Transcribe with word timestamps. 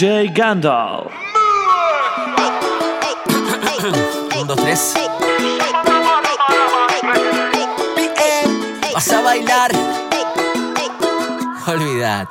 DJ 0.00 0.32
Gandalf. 0.32 1.12
Un, 4.40 4.46
dos, 4.46 4.56
tres. 4.56 4.94
Vas 8.94 9.12
a 9.12 9.20
bailar. 9.20 9.70
Olvidad. 11.66 12.28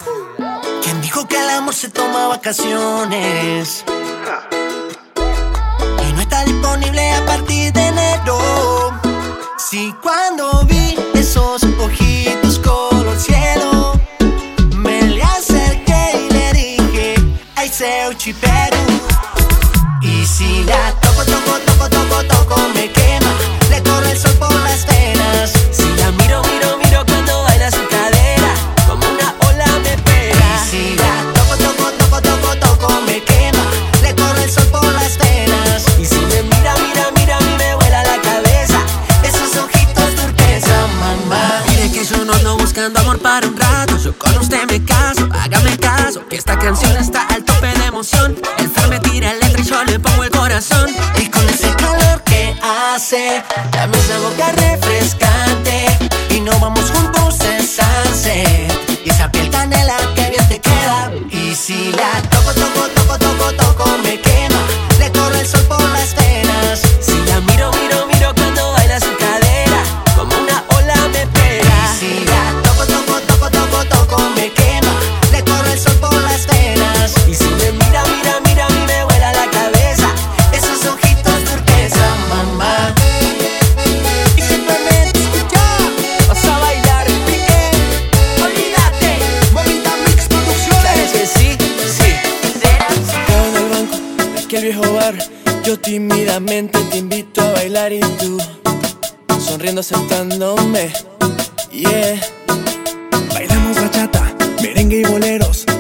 ¿Quién 0.82 1.00
dijo 1.02 1.28
que 1.28 1.36
el 1.36 1.50
amor 1.52 1.76
se 1.76 1.90
toma 1.90 2.26
vacaciones? 2.30 3.86
Y 6.08 6.14
no 6.14 6.22
está 6.22 6.44
disponible 6.46 7.14
a 7.14 7.24
partir 7.24 7.72
de 7.72 7.88
enero. 7.88 8.40
Si 9.60 9.94
cuando 10.02 10.66
vi 10.66 10.79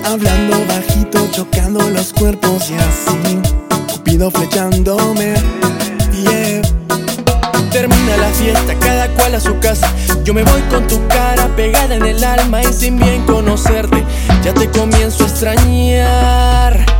Hablando 0.09 0.65
bajito, 0.65 1.19
chocando 1.31 1.87
los 1.91 2.13
cuerpos 2.13 2.71
y 2.71 2.73
así. 2.73 3.39
Cupido 3.93 4.31
flechándome. 4.31 5.35
Termina 7.71 8.17
la 8.17 8.29
fiesta, 8.29 8.73
cada 8.79 9.07
cual 9.09 9.35
a 9.35 9.39
su 9.39 9.59
casa. 9.59 9.93
Yo 10.23 10.33
me 10.33 10.41
voy 10.41 10.61
con 10.71 10.87
tu 10.87 10.99
cara 11.09 11.47
pegada 11.55 11.93
en 11.93 12.07
el 12.07 12.23
alma 12.23 12.63
y 12.63 12.73
sin 12.73 12.97
bien 12.97 13.23
conocerte. 13.27 14.03
Ya 14.43 14.51
te 14.51 14.67
comienzo 14.71 15.25
a 15.25 15.27
extrañar. 15.27 16.98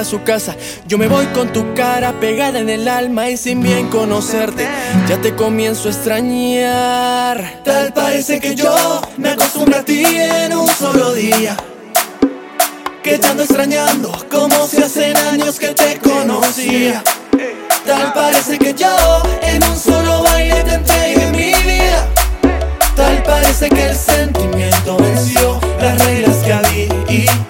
a 0.00 0.04
su 0.04 0.22
casa. 0.22 0.54
Yo 0.86 0.96
me 0.98 1.08
voy 1.08 1.26
con 1.26 1.52
tu 1.52 1.74
cara 1.74 2.12
pegada 2.20 2.60
en 2.60 2.68
el 2.68 2.86
alma 2.88 3.28
y 3.30 3.36
sin 3.36 3.62
bien 3.62 3.88
conocerte, 3.88 4.68
ya 5.08 5.20
te 5.20 5.34
comienzo 5.34 5.88
a 5.88 5.92
extrañar. 5.92 7.62
Tal 7.64 7.92
parece 7.92 8.38
que 8.38 8.54
yo 8.54 9.00
me 9.16 9.30
acostumbré 9.30 9.76
a 9.76 9.84
ti 9.84 10.04
en 10.04 10.56
un 10.56 10.68
solo 10.68 11.12
día. 11.14 11.56
Que 13.02 13.18
te 13.18 13.26
ando 13.26 13.42
extrañando 13.42 14.12
como 14.30 14.66
si 14.66 14.82
hace 14.82 15.12
años 15.32 15.58
que 15.58 15.68
te 15.68 15.98
conocía. 15.98 17.02
Tal 17.86 18.12
parece 18.12 18.58
que 18.58 18.74
yo 18.74 19.22
en 19.42 19.62
un 19.64 19.76
solo 19.76 20.22
baile 20.22 20.62
te 20.62 20.74
entregué 20.74 21.26
mi 21.32 21.54
vida. 21.62 22.06
Tal 22.94 23.22
parece 23.22 23.68
que 23.68 23.86
el 23.86 23.96
sentimiento 23.96 24.96
venció 24.98 25.60
las 25.80 26.04
reglas 26.04 26.36
que 26.36 26.52
había. 26.52 26.88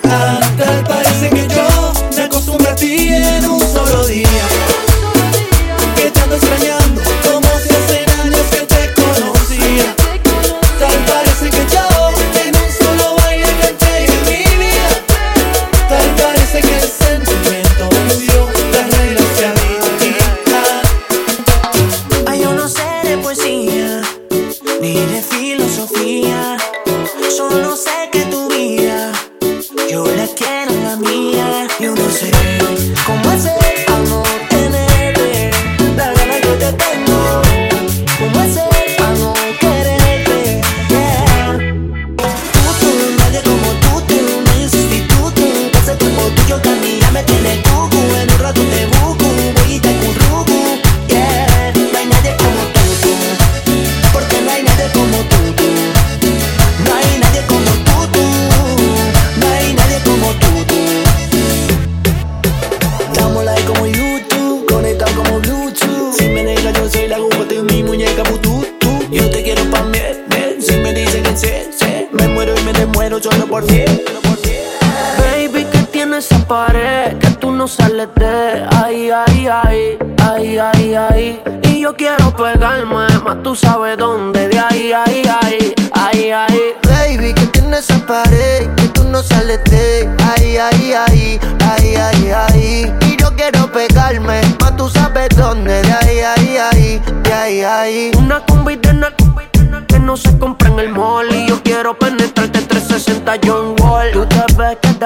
Tal 0.02 0.84
parece 0.84 1.30
que 1.30 1.46
yo 1.48 1.67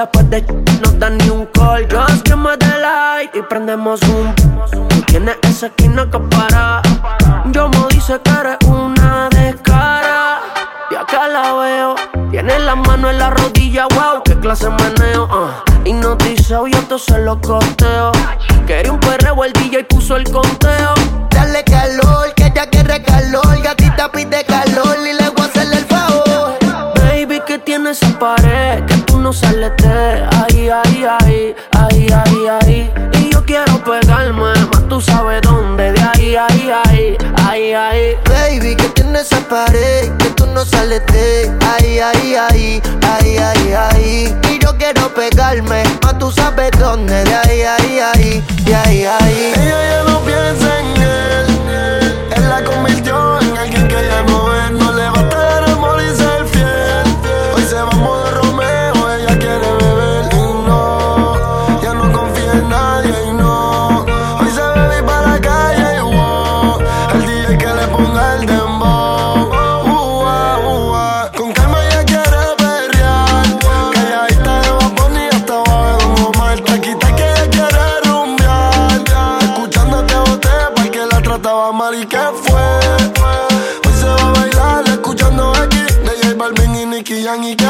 después 0.03 0.29
de 0.29 0.41
no 0.81 0.91
dan 0.99 1.17
ni 1.17 1.29
un 1.29 1.45
call. 1.47 1.87
Just 1.89 2.25
give 2.25 2.37
me 2.37 2.57
the 2.57 2.77
light 2.79 3.35
y 3.35 3.41
prendemos 3.41 4.01
un. 4.03 4.35
Tú 4.35 5.01
tienes 5.07 5.37
esa 5.43 5.67
esquina 5.67 6.09
que 6.09 6.19
para. 6.19 6.81
Yo 7.51 7.69
me 7.69 7.87
dice 7.89 8.19
que 8.23 8.31
eres 8.31 8.57
una 8.67 9.29
descara. 9.29 10.41
Y 10.91 10.95
acá 10.95 11.27
la 11.27 11.53
veo. 11.53 11.95
Tiene 12.31 12.59
la 12.59 12.75
mano 12.75 13.09
en 13.09 13.19
la 13.19 13.29
rodilla, 13.29 13.87
wow, 13.95 14.23
qué 14.23 14.37
clase 14.39 14.69
meneo. 14.69 15.25
Uh. 15.25 15.87
Hipnotizado 15.87 16.67
y 16.67 16.71
esto 16.71 16.97
se 16.97 17.19
lo 17.19 17.39
costeo. 17.39 18.11
Quería 18.67 18.91
un 18.91 18.99
perreo, 18.99 19.43
el 19.43 19.53
DJ 19.53 19.83
puso 19.85 20.15
el 20.15 20.23
conteo. 20.29 20.93
Dale 21.29 21.63
calor, 21.63 22.33
que 22.35 22.47
ella 22.47 22.65
quiere 22.67 23.01
calor. 23.03 23.61
Gatita 23.61 24.11
pide 24.11 24.43
calor 24.45 24.97
y 24.99 25.13
le 25.13 25.29
voy 25.29 25.41
a 25.41 25.45
hacerle 25.45 25.77
el 25.77 25.85
favor. 25.85 26.57
Baby, 26.95 27.41
que 27.45 27.59
tienes 27.59 28.01
esa 28.01 28.19
pared, 28.19 28.82
de 29.41 30.27
ahí, 30.43 30.69
ahí, 30.69 31.05
ahí, 31.05 31.55
ahí, 31.71 32.07
ahí, 32.11 32.47
ahí. 32.61 32.93
Y 33.19 33.31
yo 33.31 33.43
quiero 33.43 33.83
pegarme, 33.83 34.53
más 34.71 34.87
tú 34.87 35.01
sabes 35.01 35.41
dónde, 35.41 35.91
de 35.91 36.01
ahí, 36.01 36.35
ahí, 36.35 36.71
ahí, 36.85 37.17
ahí, 37.47 37.73
ahí. 37.73 38.17
Baby, 38.25 38.75
que 38.75 38.89
tienes 38.89 39.23
esa 39.23 39.39
pared, 39.49 40.11
que 40.17 40.29
tú 40.35 40.45
no 40.47 40.63
sales 40.63 41.01
de 41.07 41.51
ahí, 41.65 41.99
ahí, 41.99 42.35
ahí, 42.35 42.81
ahí, 43.01 43.37
ahí, 43.37 43.73
ahí. 43.73 44.37
Y 44.51 44.59
yo 44.59 44.77
quiero 44.77 45.11
pegarme, 45.15 45.83
más 46.03 46.19
tú 46.19 46.31
sabes 46.31 46.69
dónde, 46.77 47.23
de 47.23 47.33
ahí, 47.33 47.61
ahí, 47.63 47.99
ahí, 47.99 48.43
de 48.65 48.75
ahí, 48.75 49.05
ahí. 49.05 49.53
Ella 49.55 49.89
ya 49.89 50.03
no 50.11 50.19
piensa 50.19 50.79
en 50.79 51.01
él, 51.01 52.15
él 52.35 52.49
la 52.49 52.63
convirtió 52.63 53.41
en 53.41 53.57
alguien 53.57 53.87
que 53.87 53.95
ya 53.95 54.21
no 54.27 54.55
es. 54.55 54.71
No 54.71 54.91
le 54.93 55.09
basta 55.09 55.57
el 55.57 55.71
amor 55.71 56.01
y 56.03 56.15
ser 56.15 56.45
fiel. 56.47 57.03
Hoy 57.55 57.63
se 57.63 57.75
va 57.75 57.89
a 57.89 57.95
modo 57.95 58.22
trataba 81.63 81.71
mal 81.71 81.95
y 81.95 82.05
que 82.05 82.17
fue. 82.17 82.61
Hoy 83.85 83.93
se 83.99 84.05
va 84.05 84.29
a 84.29 84.33
bailar 84.33 84.87
escuchando 84.89 85.51
aquí 85.51 85.77
de 85.77 86.11
J 86.21 86.35
Balvin 86.35 86.75
y 86.75 86.85
Nicky 86.85 87.23
Jam 87.23 87.43
y 87.43 87.55
que 87.55 87.65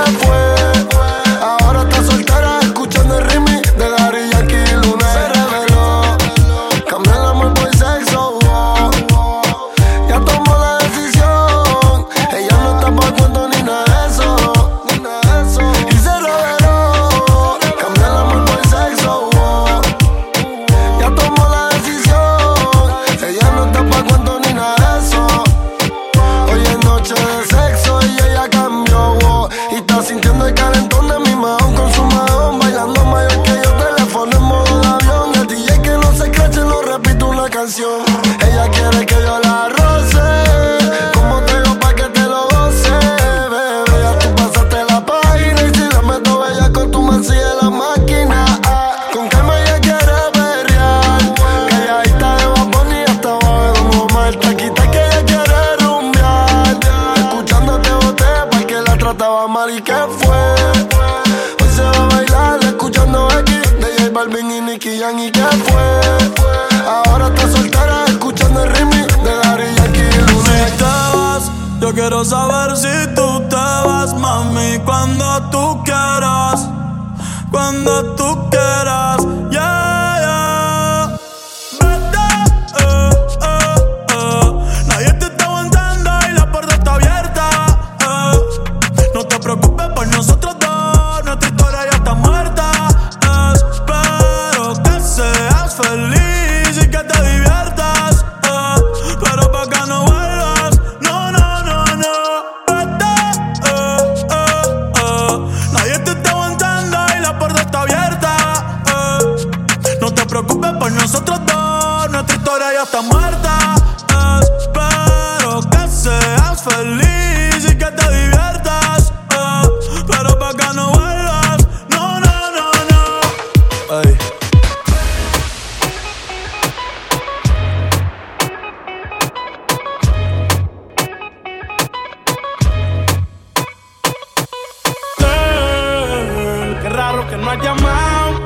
qué 136.82 136.90
raro 136.90 137.28
que 137.30 137.38
no 137.38 137.50
has 137.52 137.62
llamado. 137.62 138.40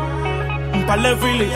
Un 0.74 0.86
par 0.86 1.02
de 1.02 1.16
filis. 1.16 1.56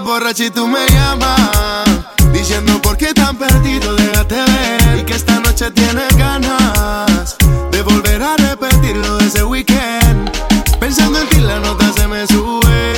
Borracha 0.00 0.44
y 0.44 0.50
tú 0.50 0.68
me 0.68 0.86
llamas 0.90 1.88
Diciendo 2.32 2.80
por 2.80 2.96
qué 2.96 3.12
tan 3.12 3.36
perdido 3.36 3.96
déjate 3.96 4.36
ver. 4.36 4.98
Y 4.98 5.04
que 5.04 5.14
esta 5.14 5.40
noche 5.40 5.70
tienes 5.72 6.16
ganas 6.16 7.36
De 7.70 7.82
volver 7.82 8.22
a 8.22 8.36
repetirlo 8.36 9.18
ese 9.18 9.42
weekend. 9.42 10.30
Pensando 10.78 11.20
en 11.20 11.28
ti 11.28 11.40
la 11.40 11.58
nota 11.58 11.92
se 11.92 12.06
me 12.06 12.26
sube 12.28 12.92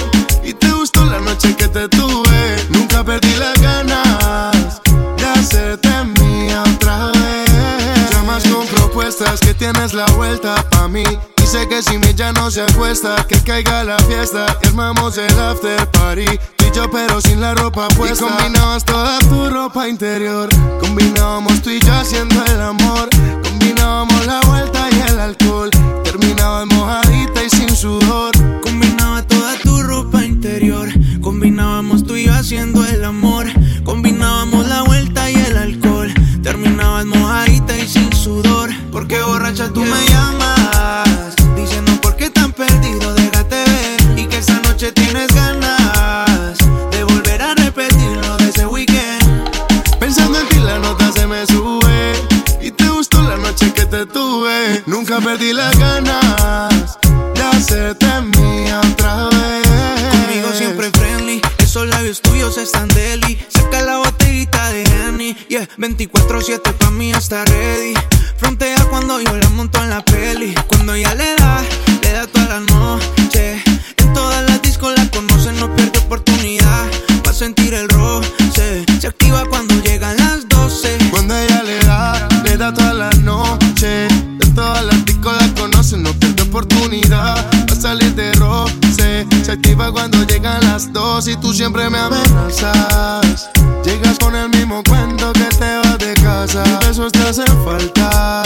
Y 0.44 0.52
te 0.52 0.70
gustó 0.72 1.04
la 1.06 1.20
noche 1.20 1.56
que 1.56 1.68
te 1.68 1.88
tuve. 1.88 2.66
Nunca 2.68 3.02
perdí 3.02 3.34
las 3.36 3.58
ganas 3.60 4.82
De 5.16 5.26
hacerte 5.26 5.88
mía 6.20 6.62
otra 6.74 7.12
vez. 7.12 8.10
Llamas 8.12 8.44
con 8.46 8.66
propuestas 8.66 9.40
que 9.40 9.54
tienes 9.54 9.94
la 9.94 10.04
vuelta 10.06 10.62
pa' 10.70 10.88
mí 10.88 11.04
sé 11.50 11.66
que 11.66 11.82
si 11.82 11.98
mi 11.98 12.14
ya 12.14 12.32
no 12.32 12.48
se 12.48 12.62
acuesta 12.62 13.26
Que 13.26 13.40
caiga 13.42 13.82
la 13.82 13.98
fiesta 13.98 14.46
y 14.62 14.68
armamos 14.68 15.18
el 15.18 15.36
after 15.40 15.84
party 15.90 16.59
yo, 16.72 16.90
pero 16.90 17.20
sin 17.20 17.40
la 17.40 17.54
ropa 17.54 17.88
puesta. 17.88 18.26
Combinabas 18.26 18.84
toda 18.84 19.18
tu 19.20 19.48
ropa 19.50 19.88
interior. 19.88 20.48
Combinábamos 20.80 21.62
tú 21.62 21.70
y 21.70 21.80
yo 21.80 21.92
haciendo 21.92 22.34
el 22.44 22.60
amor. 22.60 23.08
Combinábamos 23.42 24.26
la 24.26 24.40
vuelta 24.42 24.88
y 24.90 25.10
el 25.10 25.18
alcohol. 25.18 25.70
Terminabas 26.04 26.66
mojadita 26.66 27.44
y 27.44 27.50
sin 27.50 27.74
sudor. 27.74 28.32
Combinaba 28.62 29.22
toda 29.22 29.56
tu 29.58 29.82
ropa 29.82 30.24
interior. 30.24 30.88
Combinábamos 31.20 32.04
tú 32.04 32.16
y 32.16 32.26
yo 32.26 32.34
haciendo 32.34 32.84
el 32.84 33.04
amor. 33.04 33.46
Combinábamos 33.84 34.68
la 34.68 34.82
vuelta 34.82 35.30
y 35.30 35.34
el 35.34 35.56
alcohol. 35.56 36.12
Terminabas 36.42 37.06
mojadita 37.06 37.76
y 37.78 37.88
sin 37.88 38.12
sudor. 38.12 38.70
Porque 38.92 39.20
borracha 39.22 39.68
tú 39.72 39.80
me 39.80 40.06
llamas. 40.08 41.34
Diciendo 41.56 41.92
por 42.00 42.16
qué 42.16 42.30
tan 42.30 42.52
perdido, 42.52 43.14
déjate 43.14 43.56
ver. 43.56 44.18
Y 44.18 44.26
que 44.26 44.38
esa 44.38 44.60
noche 44.60 44.92
tienes 44.92 45.29
Nunca 54.90 55.20
perdí 55.20 55.52
las 55.52 55.78
ganas 55.78 56.98
de 57.32 57.40
hacerte 57.40 58.06
mía 58.22 58.80
otra 58.92 59.28
vez. 59.28 59.68
Conmigo 60.10 60.48
siempre 60.52 60.90
friendly, 60.90 61.40
esos 61.58 61.86
labios 61.86 62.20
tuyos 62.20 62.58
están 62.58 62.88
deli. 62.88 63.38
Saca 63.46 63.82
la 63.82 63.98
botellita 63.98 64.72
de 64.72 64.84
Annie, 65.06 65.36
yeah. 65.48 65.68
24-7 65.78 66.72
pa' 66.72 66.90
mí 66.90 67.12
está 67.12 67.44
ready. 67.44 67.94
Frontea 68.36 68.84
cuando 68.90 69.20
yo 69.20 69.36
la 69.36 69.48
monto 69.50 69.80
en 69.80 69.90
la 69.90 70.04
peli. 70.04 70.56
Cuando 70.66 70.96
ya 70.96 71.14
le 71.14 71.36
da, 71.36 71.62
le 72.02 72.12
da 72.12 72.26
toda 72.26 72.48
la 72.48 72.58
noche. 72.58 73.62
En 73.96 74.12
todas 74.12 74.42
las 74.50 74.60
discos 74.60 74.92
la 74.96 75.08
conocen, 75.08 75.56
no 75.60 75.72
pierde 75.76 76.00
oportunidad. 76.00 76.84
Va 77.24 77.30
a 77.30 77.32
sentir 77.32 77.74
el 77.74 77.88
roce. 77.90 78.84
Se 79.00 79.06
activa 79.06 79.44
cuando 79.48 79.80
llegan 79.82 80.19
cuando 90.00 90.24
llegan 90.24 90.62
las 90.62 90.90
dos 90.94 91.28
y 91.28 91.36
tú 91.36 91.52
siempre 91.52 91.90
me 91.90 91.98
amenazas. 91.98 93.50
Llegas 93.84 94.18
con 94.18 94.34
el 94.34 94.48
mismo 94.48 94.82
cuento 94.88 95.30
que 95.34 95.44
te 95.44 95.76
vas 95.76 95.98
de 95.98 96.14
casa. 96.14 96.64
Besos 96.80 97.12
te 97.12 97.18
hacen 97.18 97.64
falta. 97.66 98.42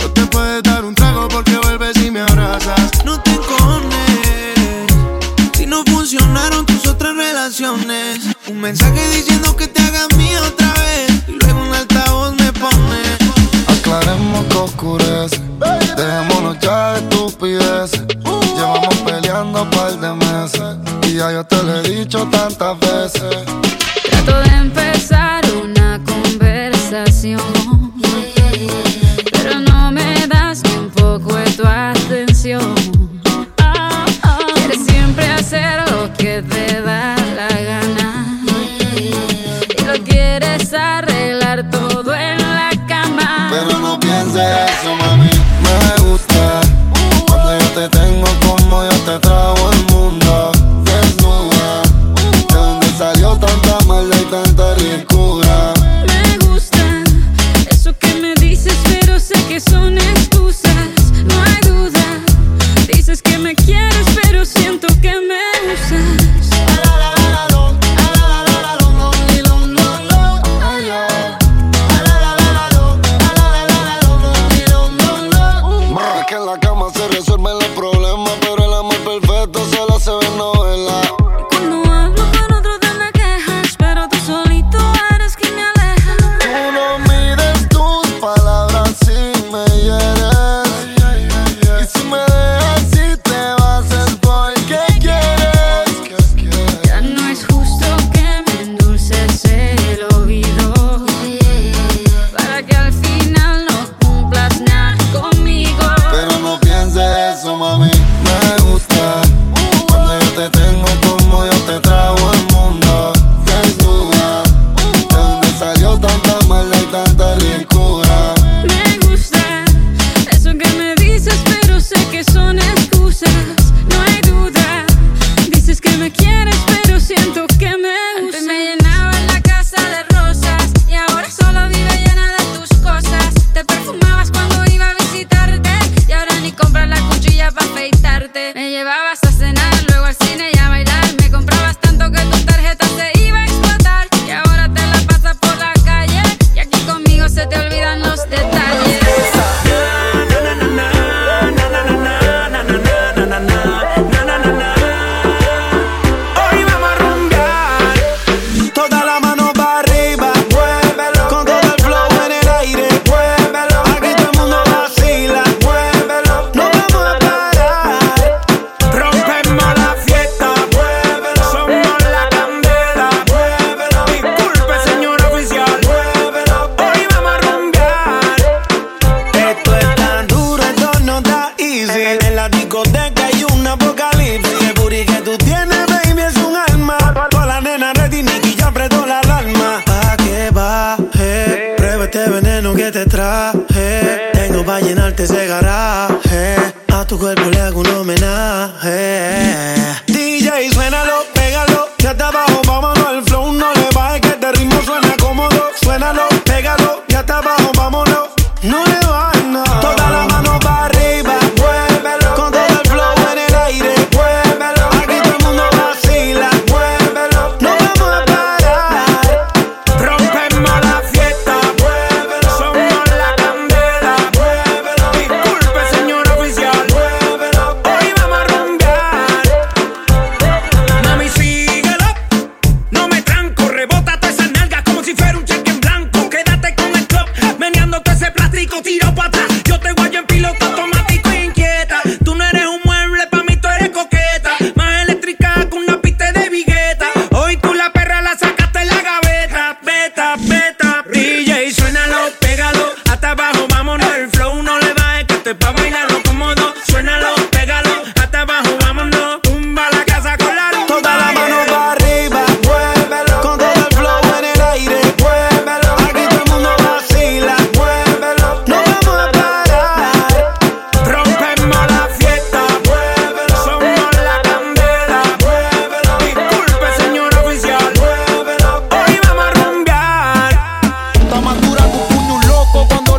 No 0.00 0.10
te 0.10 0.26
puedes 0.26 0.64
dar 0.64 0.84
un 0.84 0.96
trago 0.96 1.28
porque 1.28 1.56
vuelves 1.58 1.96
y 2.04 2.10
me 2.10 2.22
abrazas. 2.22 3.04
No 3.04 3.20
te 3.20 3.30
encones 3.30 4.88
si 5.56 5.64
no 5.64 5.84
funcionaron 5.84 6.66
tus 6.66 6.84
otras 6.88 7.14
relaciones. 7.14 8.18
Un 8.48 8.60
mensaje 8.60 9.00
diciendo 9.14 9.54
que 9.54 9.68
te 9.68 9.80
hagas 9.80 10.08
mía 10.16 10.42
otra 10.42 10.72
vez 10.72 11.22
y 11.28 11.32
luego 11.34 11.62
un 11.68 11.72
altavoz 11.72 12.34
me 12.34 12.52
pone. 12.52 13.00
Aclaremos 13.68 14.44
que 14.46 14.56
oscurece, 14.56 15.40
dejémonos 15.96 16.58
ya 16.58 16.94
de 16.94 16.98
estupideces. 16.98 18.02
Uh. 18.24 18.40
Llevamos 18.60 18.94
peleando 19.06 19.70
par 19.70 19.98
de 19.98 20.12
yo 21.32 21.44
te 21.44 21.62
lo 21.62 21.76
he 21.76 21.82
dicho 21.82 22.26
tantas 22.30 22.78
veces. 22.80 23.49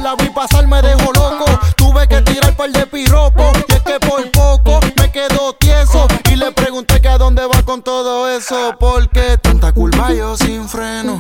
La 0.02 0.16
vi 0.16 0.30
pasar, 0.30 0.66
me 0.66 0.82
dejó 0.82 1.12
loco. 1.14 1.46
Tuve 1.76 2.08
que 2.08 2.22
tirar 2.22 2.56
par 2.56 2.72
de 2.72 2.88
piropos. 2.88 3.56
Y 3.70 3.74
es 3.74 3.82
que 3.82 4.00
por 4.00 4.32
poco 4.32 4.80
me 4.98 5.12
quedo 5.12 5.54
tieso. 5.60 6.08
Y 6.32 6.36
le 6.38 6.52
pregunté 6.52 7.00
que 7.00 7.08
a 7.08 7.20
dónde 7.20 7.46
va 7.46 7.62
con 7.64 7.84
todo 7.84 8.28
eso. 8.28 8.76
Porque 8.80 9.38
tanta 9.38 9.72
culpa 9.72 10.12
yo 10.12 10.36
sin 10.36 10.68
freno. 10.68 11.18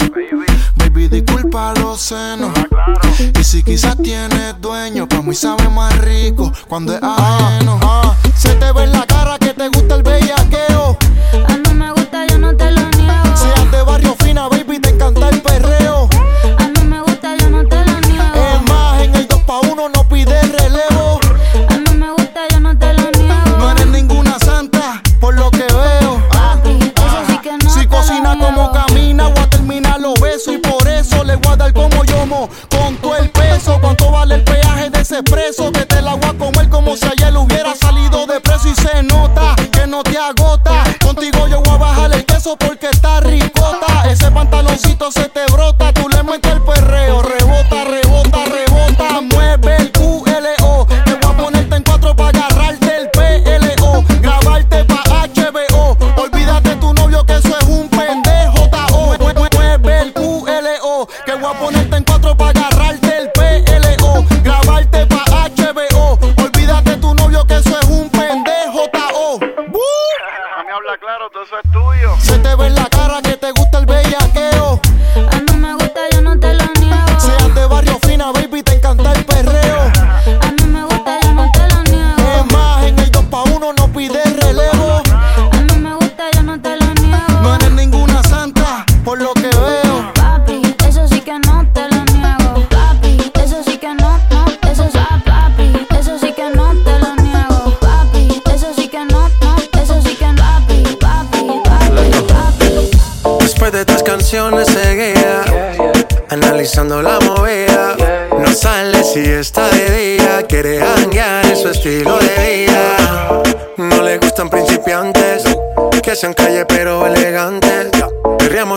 Baby, 0.75 1.09
disculpa 1.09 1.73
los 1.75 2.01
senos. 2.01 2.51
Y 3.39 3.43
si 3.43 3.61
quizás 3.61 3.97
tienes 3.97 4.59
dueño, 4.59 5.07
pa' 5.07 5.21
mí 5.21 5.35
sabe 5.35 5.69
más 5.69 5.95
rico 5.99 6.51
cuando 6.67 6.95
es 6.95 7.03
ajeno. 7.03 7.79
Se 8.35 8.55
te 8.55 8.71
ve 8.71 8.83
en 8.83 8.93
la 8.93 9.05
cara 9.05 9.37
que 9.37 9.53
te 9.53 9.67
gusta 9.67 9.95
el 9.95 10.03
peaje 35.23 35.41
de 35.41 35.49
ese 35.49 35.63
preso. 35.63 35.71
Que 35.71 35.85
te 35.85 36.01
la 36.01 36.15
voy 36.15 36.29
a 36.29 36.33
comer 36.37 36.69
como 36.69 36.95
si 36.95 37.05
ayer 37.05 37.35
hubiera 37.35 37.75
salido 37.75 38.25
de 38.25 38.39
preso. 38.39 38.69
Y 38.69 38.75
se 38.75 39.03
nota 39.03 39.55
que 39.71 39.87
no 39.87 40.03
te 40.03 40.17
agota. 40.17 40.83
Contigo 41.03 41.47
yo 41.47 41.61
voy 41.61 41.75
a 41.75 41.77
bajar 41.77 42.13
el 42.13 42.25
queso 42.25 42.55
porque 42.57 42.80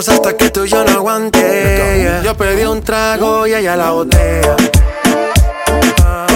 Hasta 0.07 0.37
que 0.37 0.49
tú 0.49 0.65
y 0.65 0.69
yo 0.69 0.83
no 0.83 0.91
aguante. 0.91 2.21
Yo 2.23 2.35
pedí 2.35 2.63
un 2.65 2.81
trago 2.81 3.47
y 3.47 3.53
ella 3.53 3.75
la 3.75 3.91
botella 3.91 4.55
Ah, 6.03 6.27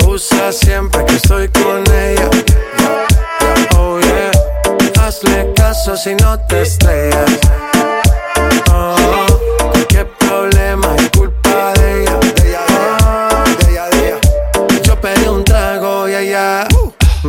Abusa 0.00 0.52
siempre 0.52 1.04
que 1.06 1.14
estoy 1.16 1.48
con 1.48 1.82
ella. 1.92 2.28
Oh 3.76 3.98
yeah. 4.00 4.30
Hazle 5.02 5.52
caso 5.54 5.96
si 5.96 6.14
no 6.14 6.38
te 6.40 6.62
estrellas. 6.62 7.30
Oh, 8.72 8.96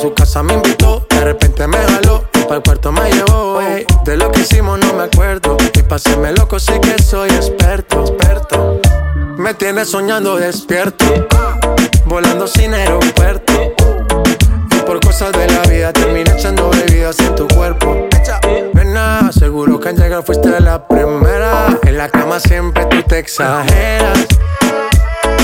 Su 0.00 0.14
casa 0.14 0.42
me 0.42 0.54
invitó, 0.54 1.06
de 1.10 1.20
repente 1.20 1.66
me 1.66 1.76
jaló. 1.76 2.24
Para 2.32 2.56
el 2.56 2.62
cuarto 2.62 2.90
me 2.90 3.12
llevó. 3.12 3.60
ey. 3.60 3.84
De 4.04 4.16
lo 4.16 4.30
que 4.32 4.40
hicimos 4.40 4.78
no 4.78 4.94
me 4.94 5.04
acuerdo. 5.04 5.58
Y 5.74 5.82
paséme 5.82 6.32
loco, 6.32 6.58
sé 6.58 6.80
que 6.80 7.00
soy 7.02 7.28
experto. 7.28 8.00
experto. 8.00 8.80
Me 9.36 9.52
tienes 9.52 9.90
soñando 9.90 10.36
despierto. 10.36 11.04
Volando 12.06 12.46
sin 12.46 12.72
aeropuerto. 12.72 13.52
Y 14.74 14.80
por 14.86 15.00
cosas 15.00 15.32
de 15.32 15.46
la 15.48 15.62
vida 15.62 15.92
terminé 15.92 16.30
echando 16.30 16.70
bebidas 16.70 17.18
en 17.20 17.34
tu 17.34 17.46
cuerpo. 17.48 18.08
Nena, 18.72 19.30
seguro 19.32 19.78
que 19.78 19.90
al 19.90 19.96
llegar 19.96 20.22
fuiste 20.22 20.48
la 20.60 20.86
primera. 20.88 21.78
En 21.82 21.98
la 21.98 22.08
cama 22.08 22.40
siempre 22.40 22.86
tú 22.86 23.02
te 23.02 23.18
exageras. 23.18 24.26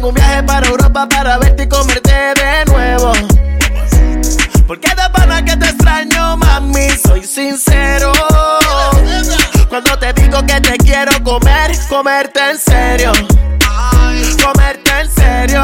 En 0.00 0.06
un 0.06 0.14
viaje 0.14 0.42
para 0.44 0.66
Europa 0.66 1.06
para 1.06 1.36
verte 1.36 1.64
y 1.64 1.68
comerte 1.68 2.10
de 2.10 2.64
nuevo. 2.72 3.12
Porque 4.66 4.88
de 4.88 5.10
pana 5.12 5.44
que 5.44 5.54
te 5.58 5.66
extraño, 5.66 6.38
mami, 6.38 6.88
soy 7.06 7.22
sincero. 7.22 8.10
Cuando 9.68 9.98
te 9.98 10.14
digo 10.14 10.38
que 10.46 10.58
te 10.62 10.78
quiero 10.78 11.12
comer, 11.22 11.72
comerte 11.90 12.40
en 12.50 12.58
serio. 12.58 13.12
Comerte 14.42 14.90
en 15.02 15.10
serio. 15.10 15.62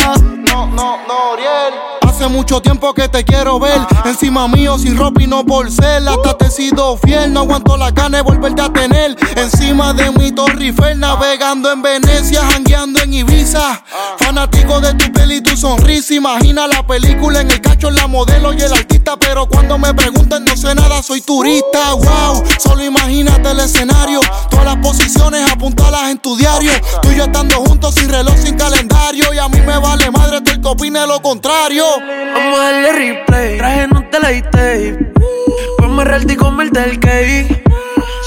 No, 0.53 0.67
no, 0.67 0.99
no, 1.09 1.31
Oriel. 1.33 1.73
Hace 2.07 2.29
mucho 2.29 2.61
tiempo 2.61 2.93
que 2.93 3.09
te 3.09 3.25
quiero 3.25 3.59
ver. 3.59 3.79
Encima 4.05 4.49
mío, 4.49 4.79
sin 4.79 4.99
ropa 4.99 5.23
y 5.23 5.27
no 5.27 5.45
por 5.47 5.71
ser. 5.71 6.07
Hasta 6.07 6.37
te 6.37 6.47
he 6.47 6.51
sido 6.51 6.97
fiel. 6.99 7.33
No 7.33 7.41
aguanto 7.41 7.77
la 7.77 7.91
gana 7.91 8.19
de 8.19 8.23
volverte 8.23 8.61
a 8.61 8.71
tener. 8.71 9.17
Encima 9.37 9.93
de 9.93 10.11
mi 10.13 10.33
Torre 10.33 10.65
Eiffel, 10.65 10.99
navegando 10.99 11.73
en 11.73 11.83
Venecia, 11.83 12.43
jangueando 12.45 13.01
en 13.01 13.15
Ibiza. 13.15 13.83
Fanático 14.37 14.83
de 14.83 14.93
tu 14.93 15.11
peli 15.13 15.37
y 15.37 15.41
tu 15.41 15.57
sonrisa. 15.57 16.13
Imagina 16.13 16.67
la 16.67 16.87
película 16.87 17.41
en 17.41 17.51
el 17.51 17.59
cacho, 17.59 17.91
la 17.91 18.07
modelo 18.07 18.53
y 18.53 18.61
el 18.61 18.71
artista. 18.71 19.17
Pero 19.17 19.47
cuando 19.47 19.79
me 19.79 19.95
preguntan, 19.95 20.45
no 20.45 20.55
sé 20.55 20.75
nada, 20.75 21.03
soy 21.03 21.23
turista. 21.23 21.95
Wow, 21.95 22.45
solo 22.59 22.85
imagínate 22.85 23.51
el 23.51 23.61
escenario. 23.61 24.21
Todas 24.51 24.67
las 24.67 24.77
posiciones 24.77 25.51
apuntalas 25.51 26.11
en 26.11 26.19
tu 26.19 26.37
diario. 26.37 26.71
Tú 27.01 27.13
y 27.13 27.17
yo 27.17 27.25
estando 27.25 27.55
juntos 27.65 27.95
sin 27.95 28.11
reloj, 28.11 28.37
sin 28.37 28.59
calendario. 28.59 29.33
Y 29.33 29.39
a 29.39 29.49
mí 29.49 29.59
me 29.63 29.79
vale 29.79 30.11
madre 30.11 30.43
todo 30.43 30.55
el 30.55 30.61
que 30.61 30.69
opine 30.69 31.07
lo 31.07 31.23
contrario. 31.23 31.87
Vamos 32.35 32.61
a 32.61 32.63
darle 32.63 32.93
replay. 32.93 33.57
Traje 33.57 33.89
no 33.89 34.05
te 34.11 34.21
la 34.21 34.51
tape. 34.51 35.13
Ponme 35.79 36.05
real 36.05 36.31
y 36.31 36.37
comerte 36.37 36.85
el 36.85 37.01
cake. 37.01 37.65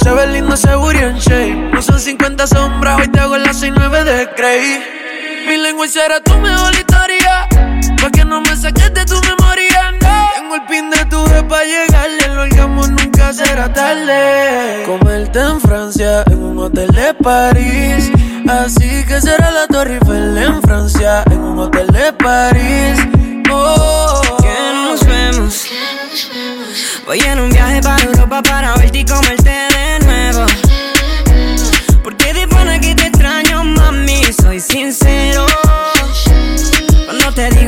Se 0.01 0.09
ve 0.09 0.25
lindo 0.25 0.55
ese 0.55 0.73
booty 0.73 0.97
en 0.97 1.19
shape. 1.19 1.69
No 1.71 1.83
son 1.83 1.99
50 1.99 2.47
sombras, 2.47 2.99
hoy 2.99 3.09
te 3.09 3.19
hago 3.19 3.37
las 3.37 3.59
69 3.59 4.03
de 4.05 4.25
Grey. 4.35 4.98
Mi 5.49 5.57
lengua 5.57 5.87
será 5.87 6.21
tu 6.21 6.37
mejor 6.37 6.71
historia. 6.75 7.47
Pa' 7.99 8.11
que 8.11 8.23
no 8.23 8.39
me 8.39 8.55
saques 8.55 8.93
de 8.93 9.03
tu 9.03 9.19
memoria, 9.21 9.93
no. 9.99 10.29
Tengo 10.35 10.53
el 10.53 10.61
pin 10.67 10.91
de 10.91 11.03
tu 11.05 11.27
vez 11.27 11.41
pa' 11.41 11.63
llegarle. 11.63 12.23
El 12.23 12.37
orgasmo 12.37 12.85
nunca 12.85 13.33
será 13.33 13.73
tarde. 13.73 14.83
Comerte 14.85 15.39
en 15.39 15.59
Francia, 15.59 16.23
en 16.27 16.43
un 16.43 16.59
hotel 16.59 16.91
de 16.91 17.15
París. 17.15 18.11
Así 18.47 19.03
que 19.07 19.19
será 19.19 19.49
la 19.49 19.65
Torre 19.65 19.95
Eiffel 19.95 20.37
en 20.37 20.61
Francia, 20.61 21.23
en 21.31 21.39
un 21.39 21.57
hotel 21.57 21.87
de 21.87 22.13
París. 22.13 22.99
Oh, 23.51 24.21
que 24.43 24.73
nos 24.83 25.03
vemos. 25.03 25.65
Voy 27.07 27.21
en 27.21 27.39
un 27.39 27.49
viaje 27.49 27.81
para 27.81 28.03
Europa 28.03 28.43
para 28.43 28.75
verte 28.75 28.99
y 28.99 29.05
comerte 29.05 29.49
de 29.49 30.05
nuevo. 30.05 30.45
Porque 32.03 32.33
de 32.35 32.47
pana 32.47 32.79
que 32.79 32.93
te 32.93 33.07
extraño, 33.07 33.63
mami, 33.63 34.21
soy 34.31 34.59
sincero. 34.59 35.18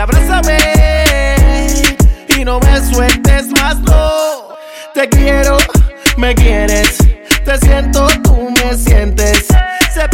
abrázame. 0.00 0.58
Y 2.36 2.44
no 2.44 2.58
me 2.60 2.80
sueltes 2.92 3.48
más, 3.48 3.78
no. 3.80 4.56
Te 4.94 5.08
quiero, 5.08 5.58
me 6.16 6.34
quieres, 6.34 6.98
te 7.44 7.58
siento, 7.58 8.06
tú 8.22 8.50
me 8.50 8.76
sientes. 8.76 9.46
Se 9.92 10.08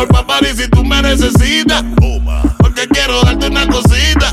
Por 0.00 0.08
papá, 0.08 0.38
y 0.40 0.56
si 0.56 0.66
tú 0.66 0.82
me 0.82 1.02
necesitas. 1.02 1.84
Porque 2.56 2.88
quiero 2.88 3.20
darte 3.20 3.48
una 3.48 3.66
cosita. 3.66 4.32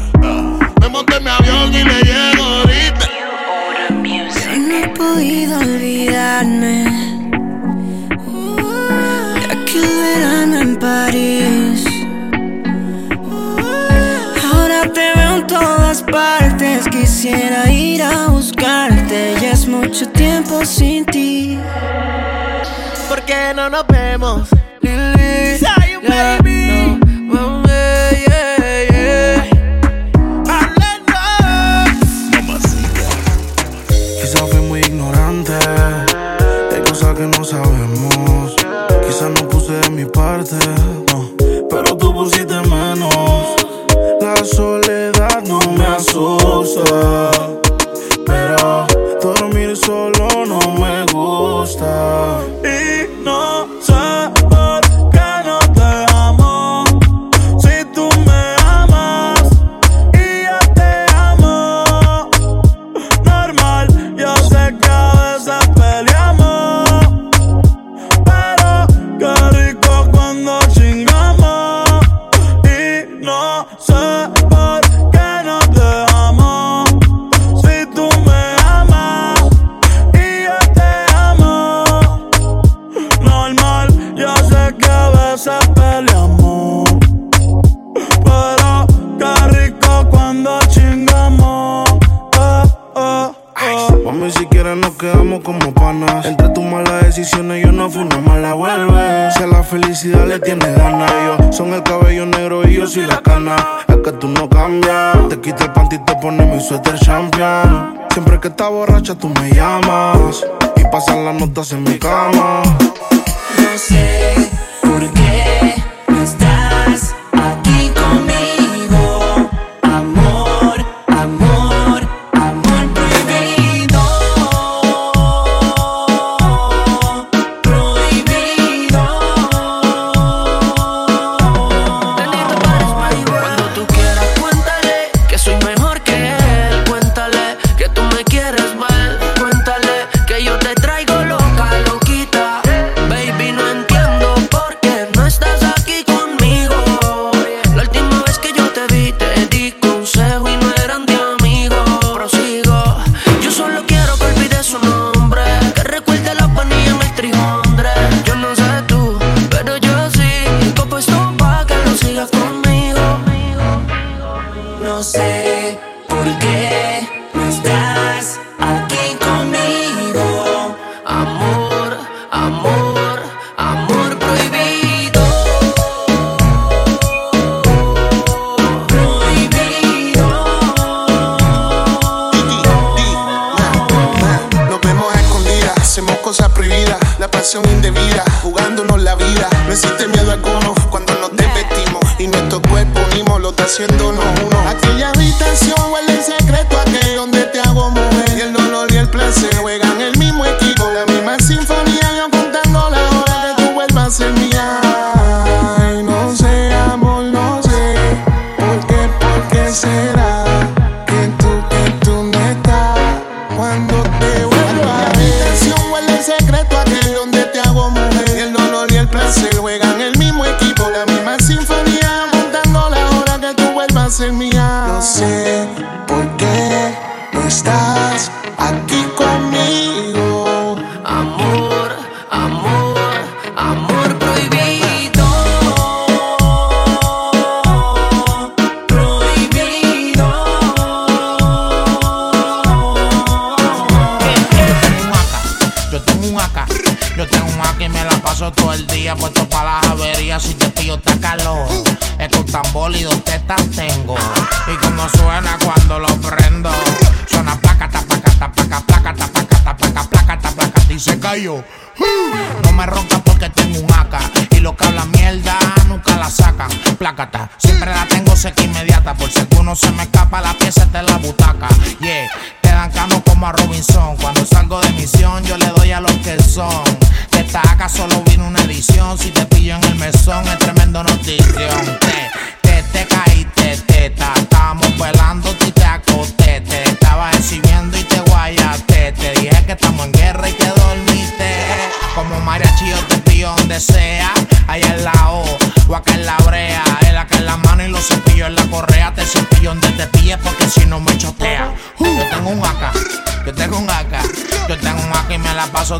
Me 0.80 0.88
monté 0.88 1.18
en 1.18 1.24
mi 1.26 1.30
avión 1.30 1.74
y 1.74 1.84
le 1.84 2.02
llego 2.04 2.44
ahorita. 2.44 3.08
Yo 3.90 4.58
no 4.60 4.78
he 4.78 4.88
podido 4.96 5.60
olvidarme 5.60 6.86
de 9.36 9.46
aquel 9.46 9.90
verano 10.04 10.62
en 10.62 10.80
París. 10.80 11.84
Ahora 14.50 14.90
te 14.94 15.12
veo 15.16 15.36
en 15.36 15.48
todas 15.48 16.02
partes, 16.04 16.88
quisiera 16.88 17.70
ir 17.70 18.04
a 18.04 18.28
buscarte. 18.28 19.36
Ya 19.42 19.52
es 19.52 19.68
mucho 19.68 20.08
tiempo 20.12 20.64
sin 20.64 21.06
ti. 21.06 21.60
¿Por 23.10 23.22
qué 23.24 23.52
no 23.54 23.70
nos 23.70 23.86
vemos? 23.88 24.48
Lili, 24.82 25.58
Say, 25.58 25.98
baby. 26.08 27.00
no, 27.34 27.57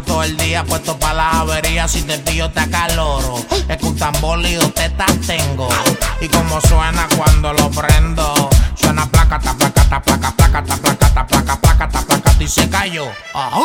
todo 0.02 0.24
el 0.24 0.38
día 0.38 0.64
puesto 0.64 0.98
para 0.98 1.14
las 1.14 1.36
averías. 1.36 1.92
Si 1.92 2.04
te 2.04 2.18
pillo 2.20 2.50
te 2.52 2.60
acaloro. 2.60 3.36
Es 3.68 3.78
que 3.78 3.86
un 3.86 3.96
tambor 3.96 4.40
y 4.46 4.56
dos 4.56 4.74
tetas 4.74 5.12
tengo. 5.26 5.70
Y 6.22 6.28
como 6.28 6.60
suena 6.62 7.08
cuando 7.16 7.54
lo 7.54 7.70
prendo. 7.72 8.50
Suena 8.76 9.06
placa, 9.10 9.40
ta 9.40 9.54
placa, 9.54 9.84
ta 9.90 10.02
placa, 10.02 10.32
placa, 10.32 10.64
ta 10.64 10.76
placa, 10.78 11.14
ta 11.14 11.28
placa, 11.28 11.62
placa, 11.62 11.90
ta 11.90 12.02
placa, 12.02 12.36
y 12.40 12.48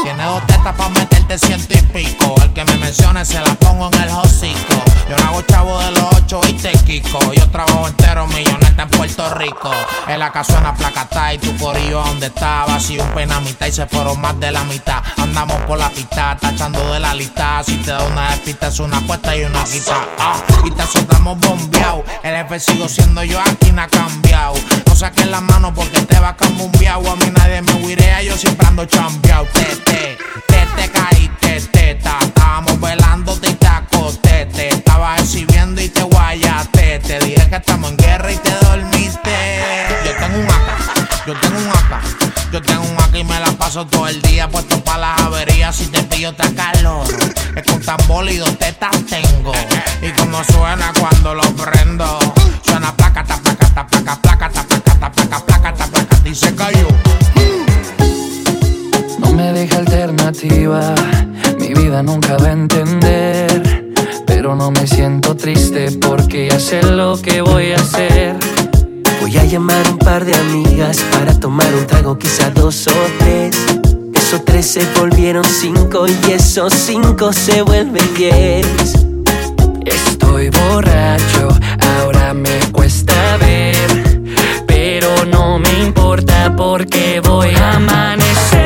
Tiene 0.02 0.24
dos 0.24 0.44
tetas 0.46 0.74
para 0.74 0.88
meterte 0.88 1.38
ciento 1.38 1.74
y 1.74 1.82
pico. 1.92 2.34
El 2.42 2.52
que 2.52 2.64
me 2.64 2.76
mencione 2.78 3.24
se 3.24 3.40
la 3.40 3.54
pongo 3.54 3.88
en 3.92 4.02
el 4.02 4.08
hocico. 4.10 4.82
Yo 5.08 5.16
no 5.16 5.24
hago 5.28 5.42
chavo 5.42 5.78
de 5.78 5.90
los 5.92 6.14
ocho 6.16 6.40
y 6.48 6.52
te 6.54 6.72
quico. 6.84 7.32
Yo 7.32 7.48
trabajo 7.50 7.86
entero 7.86 8.26
milloneta 8.26 8.82
en 8.82 8.90
Puerto 8.90 9.32
Rico. 9.34 9.70
En 10.08 10.18
la 10.18 10.32
casa 10.32 10.54
suena 10.54 10.74
placata 10.74 11.34
y 11.34 11.38
tu 11.38 11.56
corillo 11.56 12.02
donde 12.02 12.26
estaba. 12.26 12.80
Si 12.80 12.98
un 12.98 13.08
pena 13.10 13.40
mitad 13.40 13.66
y 13.66 13.72
se 13.72 13.86
fueron 13.86 14.20
más 14.20 14.38
de 14.40 14.50
la 14.50 14.64
mitad. 14.64 15.02
Andamos 15.18 15.56
por 15.62 15.78
la 15.78 15.90
pista, 15.90 16.36
tachando 16.40 16.92
de 16.92 16.98
la 16.98 17.14
lista. 17.14 17.62
Si 17.64 17.76
te 17.76 17.92
da 17.92 18.02
una 18.04 18.30
despista 18.30 18.68
es 18.68 18.80
una 18.80 18.98
apuesta 18.98 19.36
y 19.36 19.44
una 19.44 19.62
quita. 19.64 20.04
Ah, 20.18 20.42
y 20.64 20.70
te 20.70 20.82
soltamos 20.84 21.38
bombeado. 21.38 22.04
El 22.24 22.34
jefe 22.36 22.58
sigo 22.58 22.88
siendo 22.88 23.22
yo, 23.22 23.38
aquí 23.40 23.70
no 23.70 23.82
ha 23.82 23.88
cambiado. 23.88 24.54
No 24.86 24.96
saques 24.96 25.28
la 25.28 25.40
mano 25.40 25.72
porque 25.72 26.00
te 26.02 26.18
va 26.18 26.30
a 26.30 26.36
cambiar. 26.36 26.62
A 26.92 27.16
mí 27.16 27.32
nadie 27.36 27.62
me 27.62 27.72
huirea, 27.74 28.22
yo 28.22 28.36
siempre 28.36 28.66
ando 28.66 28.84
chambeado. 28.84 29.11
Te, 29.20 29.76
te, 29.84 30.16
te, 30.46 30.66
te 30.74 30.88
caíste, 30.90 31.60
teta. 31.70 32.18
Estábamos 32.22 32.80
velando 32.80 33.38
y 33.42 33.52
te 33.52 33.66
acosté. 33.66 34.46
Te 34.46 34.68
estaba 34.68 35.16
exhibiendo 35.16 35.82
y 35.82 35.88
te 35.90 36.02
guayaste. 36.02 36.98
Te 37.00 37.18
dije 37.18 37.48
que 37.50 37.56
estamos 37.56 37.90
en 37.90 37.96
guerra 37.98 38.32
y 38.32 38.36
te 38.36 38.52
dormiste. 38.64 39.30
Yo 40.06 40.12
tengo 40.18 40.38
un 40.38 40.46
AK, 40.46 41.26
yo 41.26 41.34
tengo 41.40 41.58
un 41.58 41.68
AK. 41.68 42.52
Yo 42.52 42.62
tengo 42.62 42.82
un 42.82 43.00
AK 43.00 43.14
y 43.16 43.24
me 43.24 43.38
la 43.40 43.52
paso 43.52 43.86
todo 43.86 44.08
el 44.08 44.22
día 44.22 44.48
puesto 44.48 44.82
para 44.82 44.98
las 44.98 45.20
averías. 45.20 45.76
Si 45.76 45.86
te 45.88 46.02
pillo 46.04 46.32
te 46.34 46.54
calor. 46.54 47.06
Es 47.54 47.64
con 47.64 47.82
tambor 47.82 48.30
y 48.30 48.38
dos 48.38 48.58
tetas 48.58 48.96
tengo. 49.10 49.52
Y 50.00 50.10
como 50.12 50.42
suena 50.44 50.90
cuando 50.98 51.34
lo 51.34 51.42
prendo. 51.54 52.18
Suena 52.64 52.96
placa, 52.96 53.22
ta 53.24 53.36
placa, 53.36 53.66
ta 53.74 53.86
placa, 53.86 54.16
placa, 54.22 54.48
ta 54.48 54.62
placa, 54.64 54.94
ta 55.00 55.12
placa, 55.12 55.44
placa, 55.44 55.74
ta 55.74 55.86
placa, 55.86 56.16
y 56.24 56.34
se 56.34 56.54
cayó. 56.54 57.01
Mi 60.44 61.72
vida 61.72 62.02
nunca 62.02 62.36
va 62.36 62.48
a 62.48 62.52
entender. 62.52 63.92
Pero 64.26 64.56
no 64.56 64.72
me 64.72 64.88
siento 64.88 65.36
triste 65.36 65.92
porque 66.00 66.48
ya 66.50 66.58
sé 66.58 66.82
lo 66.82 67.20
que 67.20 67.42
voy 67.42 67.72
a 67.72 67.76
hacer. 67.76 68.36
Voy 69.20 69.36
a 69.38 69.44
llamar 69.44 69.88
un 69.88 69.98
par 69.98 70.24
de 70.24 70.34
amigas 70.34 70.98
para 71.12 71.38
tomar 71.38 71.72
un 71.74 71.86
trago, 71.86 72.18
quizá 72.18 72.50
dos 72.50 72.88
o 72.88 72.92
tres. 73.18 73.56
Esos 74.14 74.44
tres 74.44 74.66
se 74.66 74.82
volvieron 74.98 75.44
cinco 75.44 76.06
y 76.08 76.32
esos 76.32 76.72
cinco 76.74 77.32
se 77.32 77.62
vuelven 77.62 78.14
diez. 78.16 78.66
Estoy 79.86 80.50
borracho, 80.50 81.48
ahora 82.00 82.34
me 82.34 82.58
cuesta 82.72 83.36
ver. 83.36 84.22
Pero 84.66 85.24
no 85.24 85.60
me 85.60 85.72
importa 85.84 86.52
porque 86.56 87.20
voy 87.20 87.54
a 87.54 87.76
amanecerme 87.76 88.61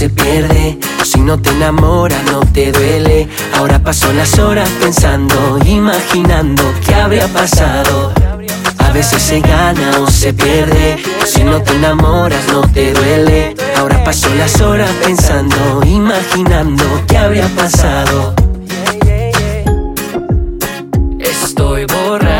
se 0.00 0.08
pierde. 0.08 0.78
Si 1.04 1.20
no 1.20 1.38
te 1.38 1.50
enamoras, 1.50 2.24
no 2.32 2.40
te 2.40 2.72
duele. 2.72 3.28
Ahora 3.54 3.78
paso 3.80 4.10
las 4.14 4.38
horas 4.38 4.66
pensando, 4.80 5.58
imaginando 5.66 6.62
qué 6.86 6.94
habría 6.94 7.28
pasado. 7.28 8.10
A 8.78 8.92
veces 8.92 9.20
se 9.20 9.40
gana 9.40 10.00
o 10.00 10.10
se 10.10 10.32
pierde. 10.32 10.96
Si 11.26 11.44
no 11.44 11.60
te 11.60 11.72
enamoras, 11.72 12.40
no 12.50 12.62
te 12.62 12.94
duele. 12.94 13.54
Ahora 13.76 14.02
paso 14.02 14.34
las 14.36 14.58
horas 14.62 14.90
pensando, 15.04 15.82
imaginando 15.84 16.84
qué 17.06 17.18
habría 17.18 17.48
pasado. 17.48 18.34
Estoy 21.18 21.84
borrado. 21.84 22.39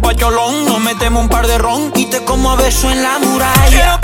pa' 0.00 0.14
cholón. 0.14 0.66
Nos 0.66 0.80
metemos 0.80 1.22
un 1.22 1.28
par 1.28 1.46
de 1.46 1.58
ron 1.58 1.92
y 1.94 2.08
como 2.24 2.50
a 2.50 2.56
beso 2.56 2.90
en 2.90 3.02
la 3.02 3.18
muralla. 3.18 4.03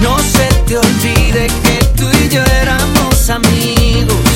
No 0.00 0.18
se 0.18 0.48
te 0.66 0.76
olvide 0.76 1.46
que 1.62 1.84
tú 1.96 2.08
y 2.24 2.28
yo 2.28 2.42
éramos 2.62 3.30
amigos. 3.30 4.27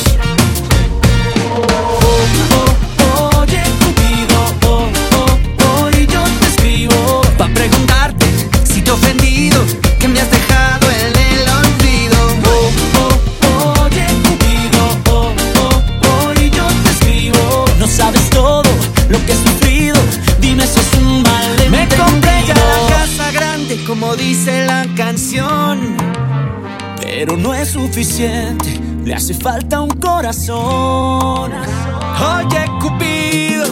Pero 27.15 27.37
no 27.37 27.53
es 27.53 27.69
suficiente, 27.69 28.81
le 29.05 29.13
hace 29.13 29.35
falta 29.35 29.83
un 29.83 29.91
corazón. 29.91 31.53
Oye, 31.53 32.65
Cupido, 32.81 33.67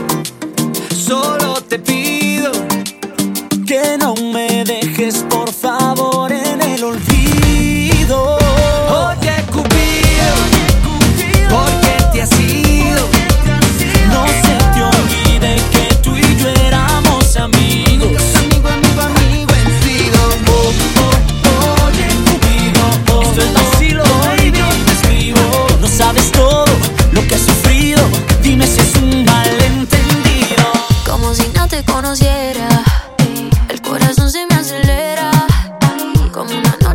solo 0.94 1.54
te 1.62 1.78
pido 1.78 2.52
que 3.66 3.96
no 3.98 4.14
me 4.14 4.62
dejes. 4.64 4.89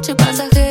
noche 0.06 0.14
pasajera. 0.14 0.65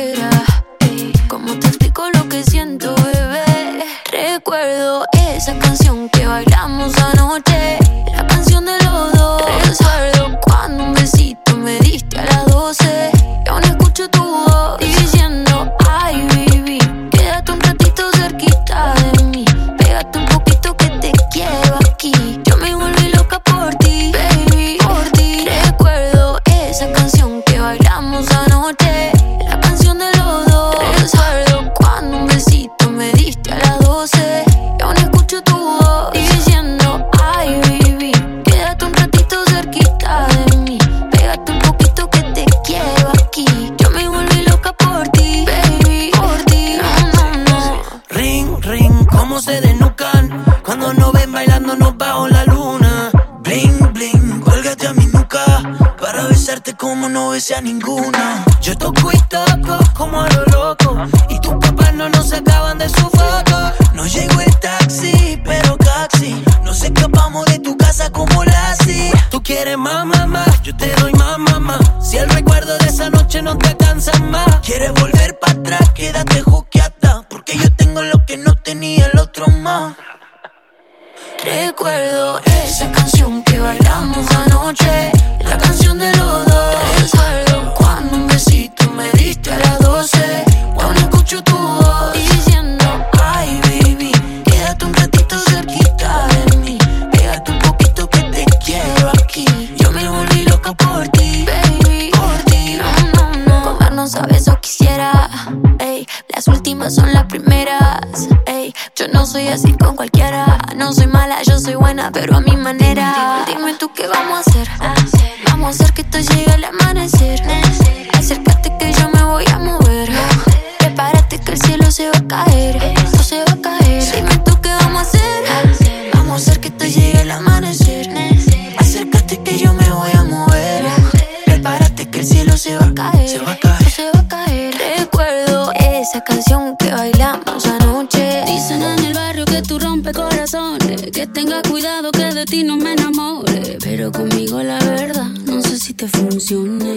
Tenga 141.35 141.61
cuidado 141.63 142.11
que 142.13 142.33
de 142.33 142.45
ti 142.45 142.63
no 142.63 142.77
me 142.77 142.93
enamore, 142.93 143.77
pero 143.83 144.09
conmigo 144.09 144.63
la 144.63 144.79
verdad, 144.79 145.27
no 145.45 145.61
sé 145.61 145.77
si 145.77 145.93
te 145.93 146.07
funcione. 146.07 146.95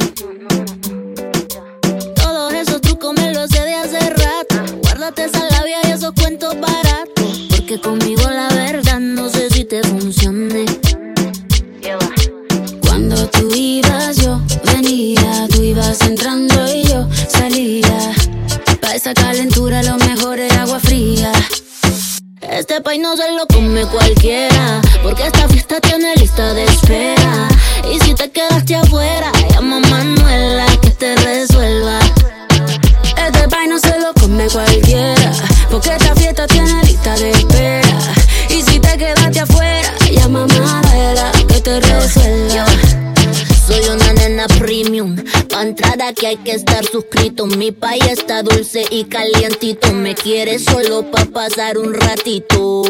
Calientito. 49.08 49.92
Me 49.92 50.14
quiere 50.14 50.58
solo 50.58 51.10
pa' 51.10 51.24
pasar 51.26 51.78
un 51.78 51.94
ratito. 51.94 52.82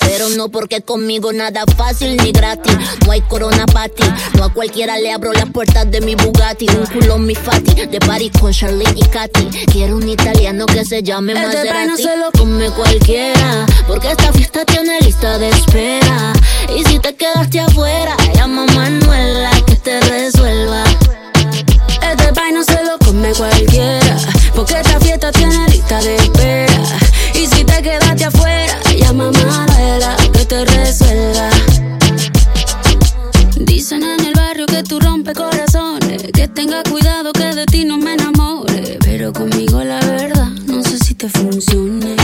Pero 0.00 0.28
no 0.30 0.48
porque 0.48 0.80
conmigo 0.82 1.32
nada 1.32 1.64
fácil 1.76 2.16
ni 2.16 2.32
gratis. 2.32 2.76
No 3.04 3.12
hay 3.12 3.20
corona 3.22 3.66
para 3.66 3.88
ti. 3.88 4.04
No 4.34 4.44
a 4.44 4.52
cualquiera 4.52 4.98
le 4.98 5.12
abro 5.12 5.32
las 5.32 5.50
puertas 5.50 5.90
de 5.90 6.00
mi 6.00 6.14
Bugatti. 6.14 6.66
Un 6.68 6.86
culo 6.86 7.18
mi 7.18 7.34
fati. 7.34 7.86
De 7.86 7.98
París 8.00 8.30
con 8.40 8.52
Charlene 8.52 8.94
y 8.96 9.04
Katy. 9.06 9.48
Quiero 9.72 9.96
un 9.96 10.08
italiano 10.08 10.66
que 10.66 10.84
se 10.84 11.02
llame 11.02 11.32
Este 11.32 11.46
Maserati. 11.46 11.88
no 11.88 11.96
se 11.96 12.16
lo 12.16 12.30
come 12.32 12.70
cualquiera. 12.70 13.66
Porque 13.86 14.10
esta 14.10 14.32
fiesta 14.32 14.64
tiene 14.64 15.00
lista 15.00 15.38
de 15.38 15.50
espera. 15.50 16.32
Y 16.76 16.84
si 16.84 16.98
te 16.98 17.14
quedaste 17.14 17.60
afuera, 17.60 18.16
llama 18.34 18.64
a 18.64 18.74
Manuela 18.74 19.50
que 19.66 19.76
te 19.76 20.00
resuelva. 20.00 20.35
Que 36.32 36.46
tenga 36.46 36.82
cuidado 36.84 37.32
que 37.32 37.54
de 37.54 37.66
ti 37.66 37.84
no 37.84 37.98
me 37.98 38.14
enamore. 38.14 38.98
Pero 39.00 39.32
conmigo 39.32 39.82
la 39.82 39.98
verdad, 40.00 40.50
no 40.66 40.82
sé 40.84 40.98
si 40.98 41.14
te 41.14 41.28
funcione. 41.28 42.14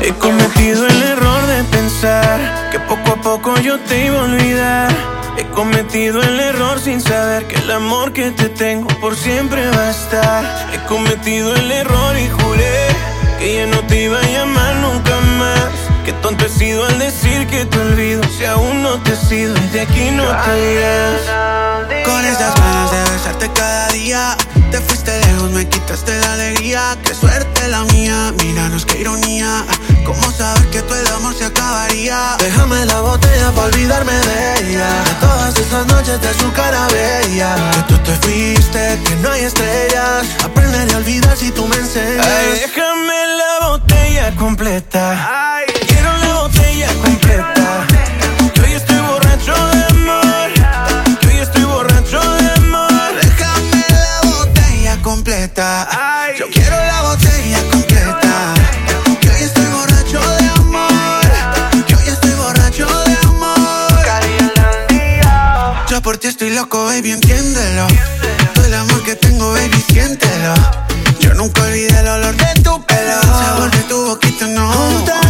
He 0.00 0.12
cometido 0.12 0.86
el 0.86 1.02
error 1.02 1.46
de 1.46 1.64
pensar 1.64 2.70
que 2.70 2.78
poco 2.80 3.12
a 3.12 3.20
poco 3.20 3.58
yo 3.60 3.80
te 3.80 4.06
iba 4.06 4.20
a 4.20 4.24
olvidar. 4.24 4.96
He 5.36 5.44
cometido 5.54 6.22
el 6.22 6.38
error 6.38 6.78
sin 6.78 7.00
saber 7.00 7.48
que 7.48 7.56
el 7.56 7.70
amor 7.72 8.12
que 8.12 8.30
te 8.30 8.48
tengo 8.48 8.86
por 9.00 9.16
siempre 9.16 9.66
va 9.70 9.88
a 9.88 9.90
estar. 9.90 10.70
He 10.72 10.86
cometido 10.86 11.56
el 11.56 11.72
error 11.72 12.16
y 12.16 12.28
juré 12.28 12.86
que 13.40 13.56
ya 13.56 13.66
no 13.66 13.80
te 13.88 14.04
iba 14.04 14.20
a 14.20 14.22
llamar 14.22 14.76
nunca 14.76 15.10
más. 15.16 15.23
Al 16.72 16.98
decir 16.98 17.46
que 17.46 17.66
te 17.66 17.78
olvido 17.78 18.22
si 18.38 18.46
aún 18.46 18.82
no 18.82 18.98
te 19.02 19.14
sido 19.16 19.54
y 19.54 19.68
de 19.68 19.82
aquí 19.82 20.10
no 20.10 20.24
te 20.24 20.72
irás. 20.72 21.20
Con 22.06 22.24
esas 22.24 22.54
ganas 22.54 22.90
de 22.90 23.12
besarte 23.12 23.50
cada 23.54 23.88
día 23.88 24.36
Te 24.70 24.78
fuiste 24.80 25.18
lejos, 25.26 25.50
me 25.50 25.68
quitaste 25.68 26.18
la 26.20 26.32
alegría 26.32 26.96
Qué 27.04 27.14
suerte 27.14 27.68
la 27.68 27.82
mía, 27.84 28.32
míranos 28.42 28.86
qué 28.86 29.00
ironía 29.00 29.64
¿Cómo 30.04 30.22
saber 30.32 30.68
que 30.70 30.82
todo 30.82 30.98
el 30.98 31.08
amor 31.08 31.34
se 31.34 31.46
acabaría? 31.46 32.36
Déjame 32.38 32.84
la 32.86 33.00
botella 33.00 33.50
para 33.52 33.68
olvidarme 33.68 34.12
de 34.12 34.54
ella. 34.60 34.88
De 35.04 35.14
todas 35.20 35.56
esas 35.56 35.86
noches 35.86 36.20
de 36.20 36.34
su 36.34 36.52
cara 36.52 36.86
bella. 36.88 37.56
Que 37.72 37.94
tú 37.94 37.98
te 37.98 38.12
fuiste, 38.16 39.00
que 39.02 39.16
no 39.16 39.30
hay 39.30 39.44
estrellas 39.44 40.26
Aprenderé 40.44 40.92
a 40.92 40.96
olvidar 40.98 41.36
si 41.38 41.50
tú 41.52 41.66
me 41.66 41.76
enseñas. 41.76 42.26
Ay, 42.26 42.60
déjame 42.60 43.14
la 43.38 43.66
botella 43.68 44.36
completa. 44.36 45.54
Quiero 45.86 45.93
Yo 56.36 56.46
quiero 56.50 56.76
la 56.76 57.02
botella 57.02 57.60
completa. 57.70 58.54
Que 59.20 59.30
hoy 59.30 59.42
estoy 59.42 59.66
borracho 59.66 60.18
de 60.18 60.48
amor. 60.48 61.84
Que 61.86 61.94
hoy 61.94 62.08
estoy 62.08 62.30
borracho 62.32 62.86
de 62.86 63.16
amor. 63.28 64.04
Yo 65.88 66.02
por 66.02 66.18
ti 66.18 66.26
estoy 66.26 66.50
loco, 66.50 66.86
baby, 66.86 67.12
entiéndelo. 67.12 67.86
Todo 68.54 68.64
el 68.64 68.74
amor 68.74 69.04
que 69.04 69.14
tengo, 69.14 69.52
baby, 69.52 69.84
siéntelo. 69.88 70.54
Yo 71.20 71.34
nunca 71.34 71.62
olvidé 71.62 72.00
el 72.00 72.08
olor 72.08 72.34
de 72.36 72.62
tu 72.62 72.84
pelo. 72.84 73.22
Sabor 73.22 73.70
de 73.70 73.78
tu 73.84 74.04
boquita, 74.06 74.46
no 74.48 75.23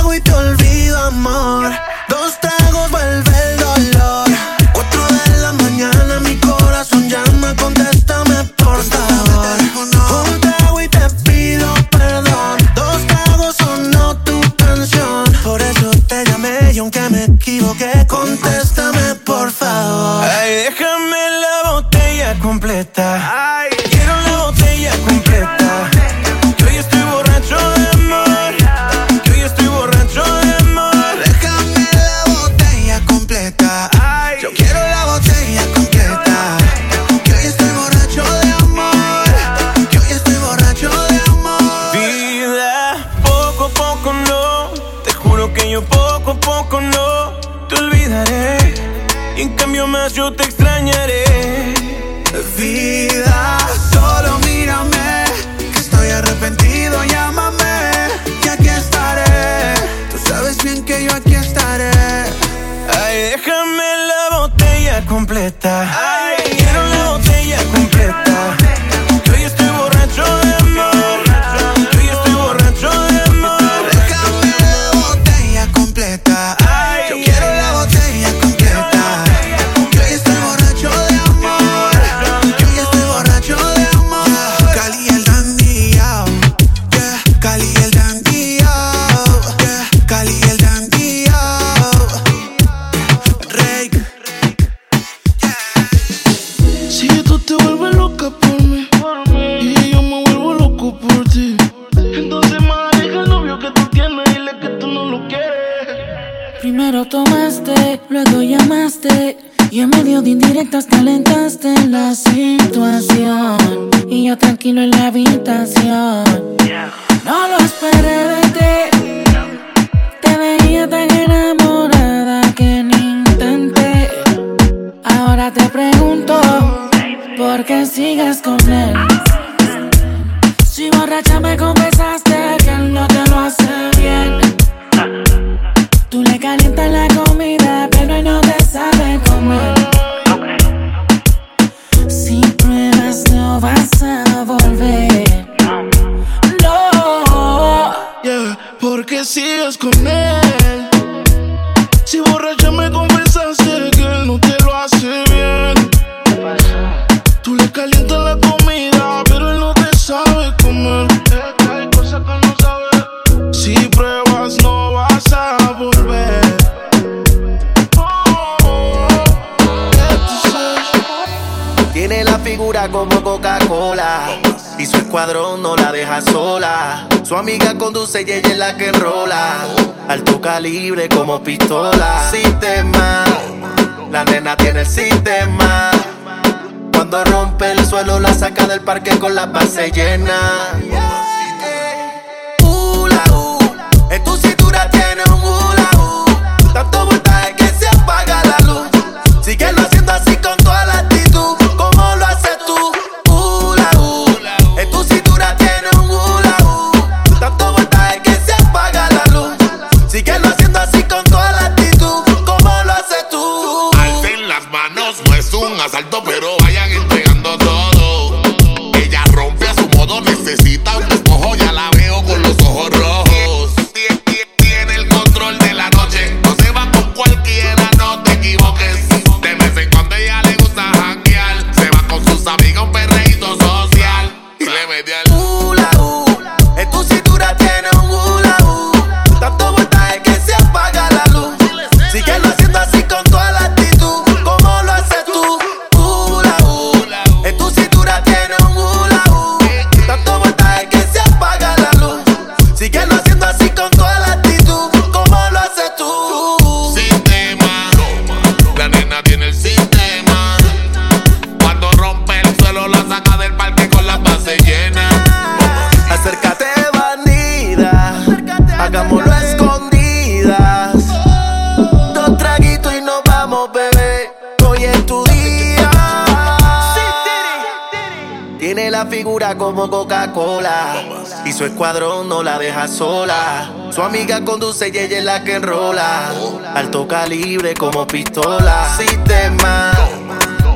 Su 283.94 284.02
amiga 284.02 284.44
conduce 284.44 284.90
y 284.92 284.98
ella 284.98 285.18
es 285.18 285.24
la 285.24 285.44
que 285.44 285.54
enrola. 285.54 286.32
Alto 286.74 287.06
calibre 287.06 287.74
como 287.74 288.04
pistola. 288.04 288.88
Sistema, 288.98 289.92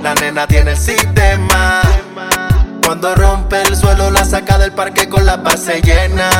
la 0.01 0.15
nena 0.15 0.47
tiene 0.47 0.71
el 0.71 0.77
sistema. 0.77 1.83
Cuando 2.85 3.17
rompe 3.17 3.61
el 3.63 3.75
suelo 3.75 4.13
la 4.13 4.25
saca 4.25 4.57
del 4.59 4.71
parque 4.71 5.09
con 5.09 5.27
la 5.27 5.37
base 5.37 5.83
llena. 5.83 6.31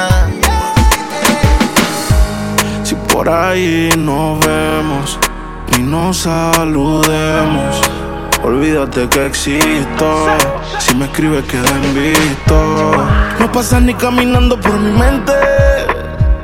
Si 2.85 2.95
por 2.95 3.29
ahí 3.29 3.91
nos 3.99 4.39
vemos 4.47 5.19
y 5.77 5.83
nos 5.83 6.19
saludemos. 6.19 7.81
Olvídate 8.45 9.09
que 9.09 9.27
existo. 9.27 10.29
Si 10.79 10.95
me 10.95 11.07
escribes, 11.07 11.45
queda 11.47 11.71
en 11.71 11.93
visto. 11.93 12.93
No 13.41 13.51
pasas 13.51 13.83
ni 13.83 13.95
caminando 13.95 14.61
por 14.61 14.79
mi 14.79 14.93
mente. 14.93 15.58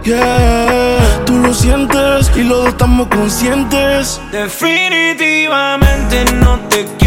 Tú 0.04 1.38
lo 1.38 1.54
sientes 1.54 2.30
y 2.36 2.42
los 2.42 2.58
dos 2.58 2.68
estamos 2.68 3.08
conscientes. 3.08 4.20
Definitivamente 4.30 6.26
no 6.34 6.58
te 6.68 6.84
quiero. 6.98 7.03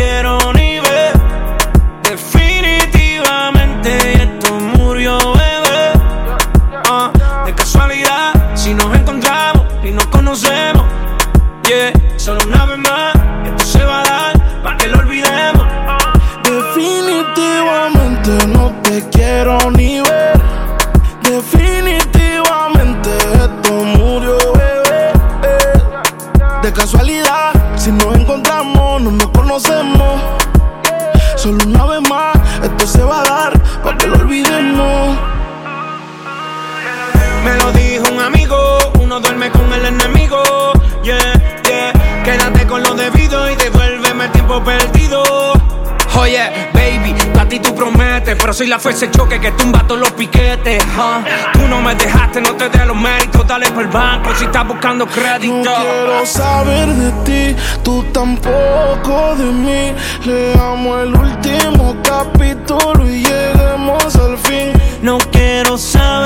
si 54.38 54.46
estás 54.46 54.68
buscando 54.68 55.06
crédito. 55.08 55.56
No 55.56 55.64
quiero 55.64 56.26
saber 56.26 56.88
de 56.88 57.12
ti, 57.26 57.62
tú 57.84 58.04
tampoco 58.14 59.36
de 59.36 59.46
mí. 59.46 59.94
Leamos 60.26 61.04
el 61.04 61.16
último 61.16 61.96
capítulo 62.04 63.10
y 63.10 63.24
lleguemos 63.24 64.16
al 64.16 64.38
fin. 64.38 64.74
No 65.02 65.18
quiero 65.32 65.78
saber 65.78 66.17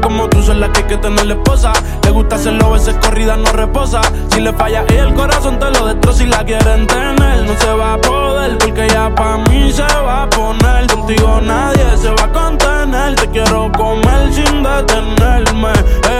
como 0.00 0.28
tú 0.28 0.42
son 0.42 0.60
las 0.60 0.70
que 0.70 0.80
hay 0.80 0.86
que 0.86 0.96
tener 0.96 1.30
esposa. 1.30 1.72
Le 2.02 2.10
gusta 2.10 2.36
hacerlo 2.36 2.72
veces 2.72 2.94
corrida, 3.00 3.36
no 3.36 3.50
reposa. 3.52 4.00
Si 4.30 4.40
le 4.40 4.52
falla 4.52 4.84
y 4.88 4.94
el 4.94 5.14
corazón 5.14 5.58
te 5.58 5.70
lo 5.70 5.86
destroza 5.86 6.18
si 6.18 6.26
la 6.26 6.44
quieren 6.44 6.86
tener. 6.86 7.44
No 7.44 7.54
se 7.58 7.72
va 7.72 7.94
a 7.94 8.00
poder 8.00 8.58
porque 8.58 8.88
ya 8.88 9.14
pa' 9.14 9.38
mí 9.48 9.72
se 9.72 9.82
va 9.82 10.22
a 10.22 10.30
poner. 10.30 10.86
Contigo 10.86 11.40
nadie 11.42 11.84
se 11.96 12.10
va 12.10 12.24
a 12.24 12.32
contener. 12.32 13.14
Te 13.16 13.28
quiero 13.28 13.70
comer 13.72 14.32
sin 14.32 14.62
detenerme. 14.62 15.72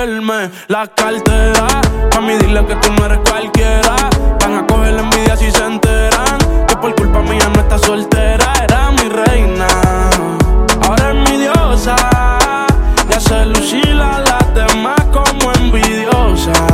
Él 0.03 0.23
me 0.23 0.51
la 0.69 0.87
cartera. 0.87 1.67
Mí 2.23 2.35
dile 2.39 2.65
que 2.65 2.75
tú 2.77 2.91
no 2.99 3.05
eres 3.05 3.19
cualquiera. 3.29 3.97
Van 4.41 4.55
a 4.55 4.67
coger 4.67 4.95
la 4.95 5.03
envidia 5.03 5.37
si 5.37 5.51
se 5.51 5.65
enteran. 5.65 6.39
Que 6.67 6.77
por 6.77 6.95
culpa 6.95 7.21
mía 7.21 7.51
no 7.55 7.61
está 7.61 7.79
soltera. 7.79 8.53
Era 8.63 8.91
mi 8.93 9.09
reina. 9.09 9.74
sunshine 16.37 16.74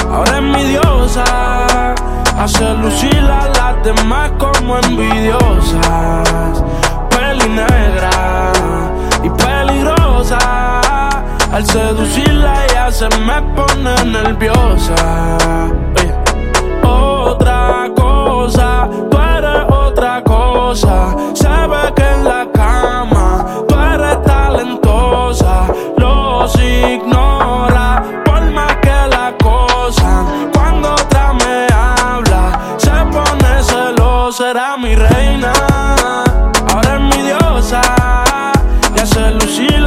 Ahora 0.11 0.37
es 0.37 0.43
mi 0.43 0.63
diosa. 0.63 1.23
Hace 2.37 2.73
lucir 2.75 3.19
a 3.29 3.47
las 3.49 3.83
demás 3.83 4.31
como 4.37 4.77
envidiosas. 4.79 6.63
Peli 7.09 7.49
negra 7.49 8.09
y 9.23 9.29
peligrosa. 9.29 10.81
Al 11.51 11.65
seducirla 11.65 12.65
ya 12.73 12.91
se 12.91 13.07
me 13.19 13.41
pone 13.55 13.93
nerviosa. 14.05 14.95
Otra 16.83 17.89
cosa, 17.95 18.89
tú 19.09 19.17
eres 19.17 19.63
otra 19.69 20.23
cosa. 20.23 21.15
Se 21.33 21.47
ve 21.47 21.93
que 21.95 22.09
en 22.09 22.23
la 22.23 22.47
cama 22.53 23.45
tú 23.67 23.75
eres 23.75 24.21
talentosa. 24.23 25.67
Los 25.97 26.55
ignora 26.55 27.10
Cuando 30.53 30.93
otra 30.93 31.33
me 31.33 31.67
habla, 31.73 32.59
se 32.77 32.89
pone 33.11 33.63
celosa. 33.63 34.37
Será 34.37 34.77
mi 34.77 34.95
reina, 34.95 35.51
ahora 36.73 36.95
es 36.95 37.01
mi 37.01 37.23
diosa. 37.23 37.81
Y 38.95 38.99
hace 38.99 39.31
lucir 39.31 39.85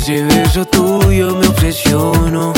ese 0.00 0.22
beso 0.22 0.64
tuyo 0.64 1.36
me 1.36 1.46
obsesiono. 1.46 2.54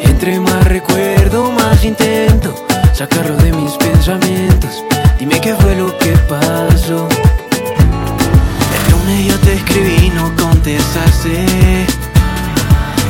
Entre 0.00 0.40
más 0.40 0.64
recuerdo, 0.64 1.52
más 1.52 1.84
intento 1.84 2.54
sacarlo 2.94 3.36
de 3.36 3.52
mis 3.52 3.72
pensamientos. 3.72 4.82
Dime 5.18 5.38
qué 5.42 5.54
fue 5.56 5.76
lo 5.76 5.86
que 5.98 6.12
pasó. 6.26 7.06
El 8.76 8.92
lunes 8.92 9.26
yo 9.26 9.38
te 9.40 9.54
escribí, 9.54 10.10
no 10.14 10.34
contestaste. 10.36 11.44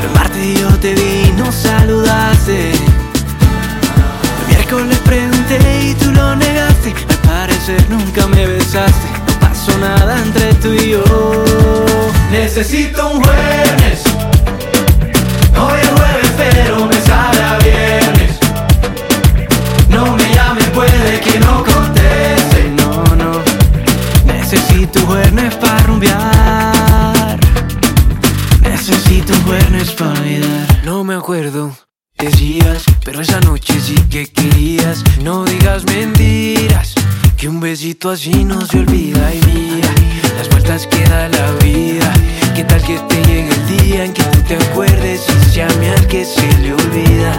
El 0.02 0.10
martes 0.12 0.60
yo 0.60 0.68
te 0.80 0.94
vi, 0.94 1.32
no 1.36 1.52
saludaste. 1.52 2.72
El 2.72 4.46
miércoles 4.48 4.98
pregunté 5.04 5.58
y 5.84 5.94
tú 5.94 6.10
lo 6.10 6.34
negaste. 6.34 6.92
Al 7.08 7.18
parecer 7.18 7.88
nunca 7.88 8.26
me 8.26 8.46
besaste 8.46 9.17
nada 9.80 10.18
entre 10.22 10.54
tú 10.54 10.72
y 10.72 10.90
yo. 10.90 11.04
Necesito 12.30 13.08
un 13.10 13.22
jueves. 13.22 14.02
Hoy 15.56 15.78
es 15.82 15.88
jueves, 15.88 16.32
pero 16.36 16.86
me 16.86 17.00
sale 17.00 17.42
a 17.42 17.58
viernes. 17.58 18.38
No 19.88 20.16
me 20.16 20.34
llame, 20.34 20.62
puede 20.74 21.20
que 21.20 21.40
no 21.40 21.64
conteste. 21.64 22.70
No, 22.76 23.16
no. 23.16 23.42
Necesito 24.24 25.00
un 25.00 25.06
jueves 25.06 25.54
para 25.56 25.78
rumbear. 25.78 27.38
Necesito 28.62 29.32
un 29.32 29.42
jueves 29.44 29.90
para 29.92 30.10
olvidar. 30.10 30.82
No 30.84 31.04
me 31.04 31.14
acuerdo 31.14 31.74
decías, 32.18 32.84
pero 33.04 33.20
esa 33.20 33.40
noche 33.40 33.74
sí 33.80 33.94
que 34.10 34.26
querías. 34.26 35.04
No 35.22 35.44
digas 35.44 35.84
mentiras, 35.84 36.94
que 37.38 37.48
un 37.48 37.60
besito 37.60 38.10
así 38.10 38.44
no 38.44 38.60
se 38.66 38.80
olvida 38.80 39.32
y 39.32 39.40
mira 39.46 39.88
las 40.36 40.48
vueltas 40.48 40.88
que 40.88 41.04
da 41.04 41.28
la 41.28 41.52
vida. 41.62 42.12
¿Qué 42.56 42.64
tal 42.64 42.82
que 42.82 42.98
te 42.98 43.14
llegue 43.26 43.48
el 43.48 43.78
día 43.78 44.04
en 44.06 44.12
que 44.12 44.24
tú 44.24 44.40
te 44.40 44.56
acuerdes 44.56 45.24
y 45.46 45.54
llame 45.54 45.90
al 45.90 46.04
que 46.08 46.24
se 46.24 46.48
le 46.58 46.74
olvida? 46.74 47.32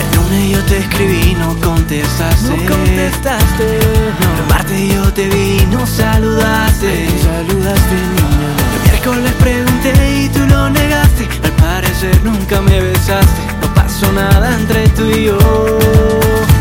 El 0.00 0.16
lunes 0.16 0.52
yo 0.52 0.62
te 0.64 0.78
escribí, 0.78 1.36
no 1.38 1.54
contestaste. 1.60 2.48
No 2.48 2.76
contestaste. 2.76 3.78
No. 4.20 4.42
El 4.42 4.48
martes 4.48 4.94
yo 4.94 5.12
te 5.12 5.28
vi, 5.28 5.66
no 5.70 5.86
saludaste. 5.86 7.04
No 7.04 7.22
saludaste, 7.22 7.94
niña. 8.16 8.50
El 8.74 8.90
miércoles 8.90 9.32
pregunté 9.38 9.92
y 10.18 10.28
tú 10.30 10.46
lo 10.46 10.70
negaste. 10.70 11.28
Al 11.44 11.52
parecer 11.52 12.24
nunca 12.24 12.62
me 12.62 12.80
besaste. 12.80 13.42
No 13.60 13.74
pasó 13.74 14.10
nada 14.12 14.54
entre 14.54 14.88
tú 14.88 15.04
y 15.10 15.24
yo. 15.24 15.38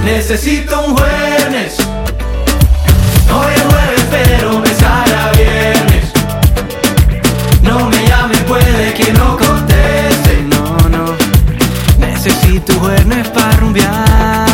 Necesito 0.04 0.88
un 0.88 0.98
jueves 0.98 1.78
Hoy 3.34 3.54
es 3.56 3.64
jueves, 3.64 4.06
pero 4.10 4.60
me 4.60 4.68
sala 4.74 5.32
viernes. 5.38 6.12
No 7.62 7.90
me 7.90 8.08
llame, 8.08 8.38
puede 8.48 8.94
que 8.94 9.14
no 9.14 9.38
conteste. 9.38 10.44
No, 10.50 10.90
no, 10.90 11.06
necesito 12.00 12.74
jueves 12.80 13.28
para 13.30 13.52
rumbear. 13.58 14.45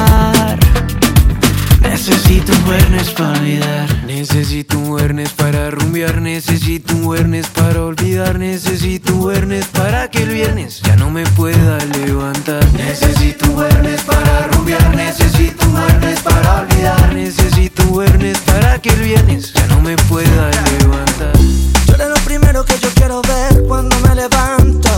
Necesito 2.12 2.52
un 2.52 2.66
viernes 2.66 3.10
para 3.12 3.40
olvidar. 3.40 4.04
Necesito 4.06 4.78
un 4.78 4.96
viernes 4.98 5.30
para 5.30 5.72
rumbear. 5.72 6.22
Necesito 6.22 6.94
un 6.94 7.10
viernes 7.10 7.48
para 7.48 7.84
olvidar. 7.84 8.38
Necesito 8.38 9.14
un 9.14 9.30
viernes 9.30 9.66
para 9.68 10.10
que 10.10 10.24
el 10.24 10.30
viernes 10.30 10.82
ya 10.82 10.98
no 10.98 11.10
me 11.10 11.24
pueda 11.24 11.78
levantar. 11.86 12.66
Necesito 12.74 13.50
un 13.50 13.56
viernes 13.62 14.02
para 14.02 14.48
rumbear. 14.48 14.94
Necesito 14.94 15.66
un 15.66 15.76
viernes 15.76 16.20
para 16.20 16.62
olvidar. 16.62 17.14
Necesito 17.14 17.84
un 17.84 18.00
viernes 18.00 18.38
para 18.40 18.78
que 18.80 18.90
el 18.90 19.02
viernes 19.04 19.54
ya 19.54 19.68
no 19.68 19.80
me 19.80 19.96
pueda 19.96 20.52
levantar. 20.80 21.32
Tú 21.86 21.94
eres 21.94 22.10
lo 22.10 22.26
primero 22.26 22.66
que 22.66 22.78
yo 22.78 22.90
quiero 22.94 23.22
ver 23.22 23.64
cuando 23.70 23.98
me 24.02 24.16
levanto. 24.16 24.90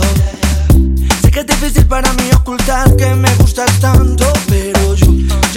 Sé 1.22 1.30
que 1.30 1.40
es 1.40 1.46
difícil 1.46 1.86
para 1.86 2.12
mí 2.14 2.28
ocultar 2.34 2.96
que 2.96 3.14
me 3.14 3.32
gustas 3.36 3.70
tanto, 3.78 4.32
pero 4.48 4.96
yo 4.96 5.06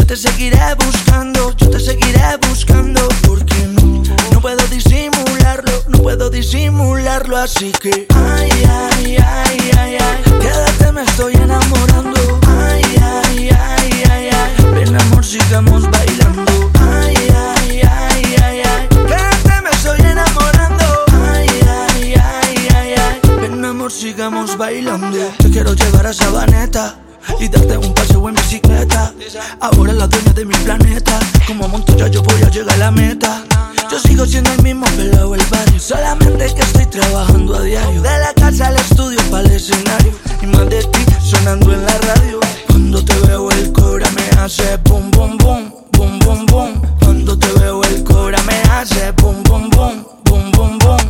te 0.07 0.15
seguiré 0.15 0.57
buscando, 0.85 1.53
yo 1.57 1.69
te 1.69 1.79
seguiré 1.81 2.37
buscando, 2.47 3.05
porque 3.23 3.67
no, 3.67 4.01
no 4.31 4.39
puedo 4.39 4.65
disimularlo, 4.67 5.83
no 5.89 5.97
puedo 5.97 6.29
disimularlo, 6.29 7.35
así 7.35 7.73
que 7.73 8.07
ay, 8.15 8.49
ay, 8.49 9.17
ay, 9.17 9.71
ay, 9.77 9.97
ay, 9.99 10.23
quédate, 10.39 10.91
me 10.93 11.03
estoy 11.03 11.33
enamorando, 11.33 12.39
ay, 12.47 12.83
ay, 13.01 13.49
ay, 13.49 14.03
ay, 14.09 14.29
ay, 14.29 14.65
ven 14.73 14.95
amor, 14.95 15.25
sigamos 15.25 15.83
bailando, 15.91 16.71
ay, 16.79 17.15
ay, 17.29 17.81
ay, 17.81 18.35
ay, 18.41 18.61
ay, 18.61 18.87
quédate, 18.89 19.61
me 19.61 19.69
estoy 19.71 19.99
enamorando, 19.99 20.85
ay, 21.33 21.49
ay, 21.67 22.13
ay, 22.15 22.67
ay, 22.73 22.93
ay, 22.95 23.37
ven 23.41 23.65
amor, 23.65 23.91
sigamos 23.91 24.55
bailando, 24.57 25.17
te 25.37 25.49
quiero 25.49 25.73
llevar 25.73 26.07
a 26.07 26.13
Sabaneta. 26.13 27.06
Y 27.39 27.47
darte 27.47 27.77
un 27.77 27.93
paseo 27.93 28.29
en 28.29 28.35
bicicleta. 28.35 29.13
Ahora 29.61 29.93
la 29.93 30.07
dueña 30.07 30.33
de 30.33 30.45
mi 30.45 30.55
planeta. 30.55 31.19
Como 31.45 31.67
Montoya 31.67 32.07
yo 32.07 32.21
voy 32.23 32.41
a 32.43 32.49
llegar 32.49 32.75
a 32.75 32.77
la 32.77 32.91
meta. 32.91 33.43
Yo 33.91 33.99
sigo 33.99 34.25
siendo 34.25 34.51
el 34.51 34.61
mismo 34.63 34.85
pelado 34.97 35.31
del 35.31 35.45
barrio. 35.49 35.79
Solamente 35.79 36.53
que 36.53 36.61
estoy 36.61 36.85
trabajando 36.87 37.55
a 37.55 37.61
diario. 37.61 38.01
De 38.01 38.19
la 38.19 38.33
casa 38.33 38.67
al 38.67 38.75
estudio 38.77 39.19
para 39.31 39.47
el 39.47 39.51
escenario. 39.51 40.11
Y 40.41 40.47
más 40.47 40.69
de 40.69 40.83
ti 40.83 40.99
sonando 41.23 41.73
en 41.73 41.85
la 41.85 41.97
radio. 41.99 42.39
Cuando 42.67 43.03
te 43.03 43.27
veo 43.27 43.51
el 43.51 43.73
cora 43.73 44.09
me 44.11 44.39
hace 44.39 44.77
boom 44.85 45.11
boom 45.11 45.37
boom 45.37 45.73
Boom 45.91 46.19
boom 46.19 46.45
boom 46.45 46.81
Cuando 46.99 47.37
te 47.37 47.51
veo 47.59 47.83
el 47.83 48.03
cora 48.03 48.41
me 48.43 48.61
hace 48.71 49.11
boom 49.11 49.43
boom 49.43 49.69
boom 49.71 50.05
Boom 50.23 50.51
boom 50.51 50.77
boom 50.79 51.06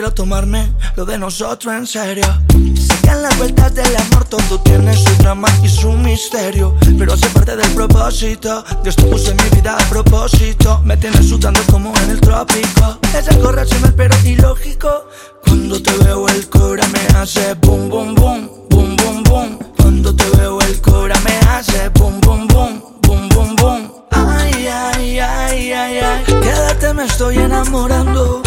quiero 0.00 0.14
tomarme 0.14 0.72
lo 0.96 1.04
de 1.04 1.18
nosotros 1.18 1.74
en 1.74 1.86
serio. 1.86 2.24
En 2.54 3.22
las 3.22 3.36
vueltas 3.36 3.74
del 3.74 3.94
amor 3.94 4.24
todo 4.24 4.58
tiene 4.60 4.96
su 4.96 5.14
drama 5.16 5.46
y 5.62 5.68
su 5.68 5.92
misterio 5.92 6.74
Pero 6.98 7.12
hace 7.12 7.28
parte 7.28 7.54
del 7.54 7.70
propósito. 7.72 8.64
Dios 8.82 8.96
te 8.96 9.02
puso 9.02 9.30
en 9.32 9.36
mi 9.36 9.56
vida 9.56 9.76
a 9.78 9.90
propósito. 9.90 10.80
Me 10.86 10.96
tienes 10.96 11.28
sudando 11.28 11.60
como 11.70 11.92
en 11.98 12.10
el 12.12 12.20
trópico. 12.22 12.98
Es 13.14 13.36
correrse 13.36 13.76
el 13.76 13.92
pero 13.92 14.16
ilógico 14.24 15.06
Cuando 15.44 15.82
te 15.82 15.92
veo 15.98 16.26
el 16.28 16.48
cora 16.48 16.86
me 16.88 17.18
hace 17.18 17.52
boom 17.60 17.90
boom 17.90 18.14
boom 18.14 18.50
Boom 18.70 18.96
boom 18.96 19.22
boom. 19.24 19.58
Cuando 19.76 20.16
te 20.16 20.24
veo 20.38 20.62
el 20.62 20.80
cora 20.80 21.20
me 21.20 21.36
hace 21.50 21.90
boom 21.90 22.18
boom 22.22 22.46
boom 22.46 22.82
Boom 23.02 23.28
boom 23.28 23.56
boom. 23.56 23.92
Ay, 24.12 24.66
ay, 24.66 25.18
ay, 25.18 25.72
ay, 25.72 25.98
ay. 25.98 26.24
Quédate, 26.24 26.94
me 26.94 27.04
estoy 27.04 27.36
enamorando 27.36 28.40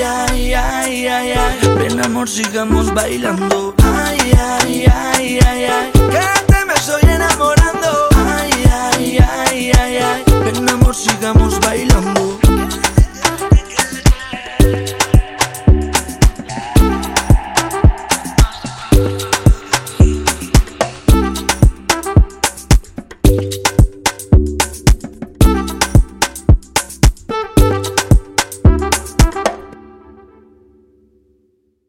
ay, 0.00 0.54
ay, 0.54 1.06
ay, 1.06 1.32
ay. 1.32 1.58
Ven 1.78 2.00
amor, 2.04 2.28
sigamos 2.28 2.92
bailando. 2.94 3.74
Ay, 3.82 4.18
ay, 4.38 4.86
ay, 4.92 5.38
ay, 5.46 5.64
ay. 5.64 5.90
Quédate, 5.92 6.64
me 6.66 6.74
estoy 6.74 7.02
enamorando. 7.10 8.08
Ay, 8.16 8.52
ay, 8.70 9.18
ay, 9.18 9.72
ay, 9.78 9.96
ay. 9.98 10.24
Ven 10.44 10.68
amor, 10.68 10.94
sigamos 10.94 11.58
bailando 11.60 12.41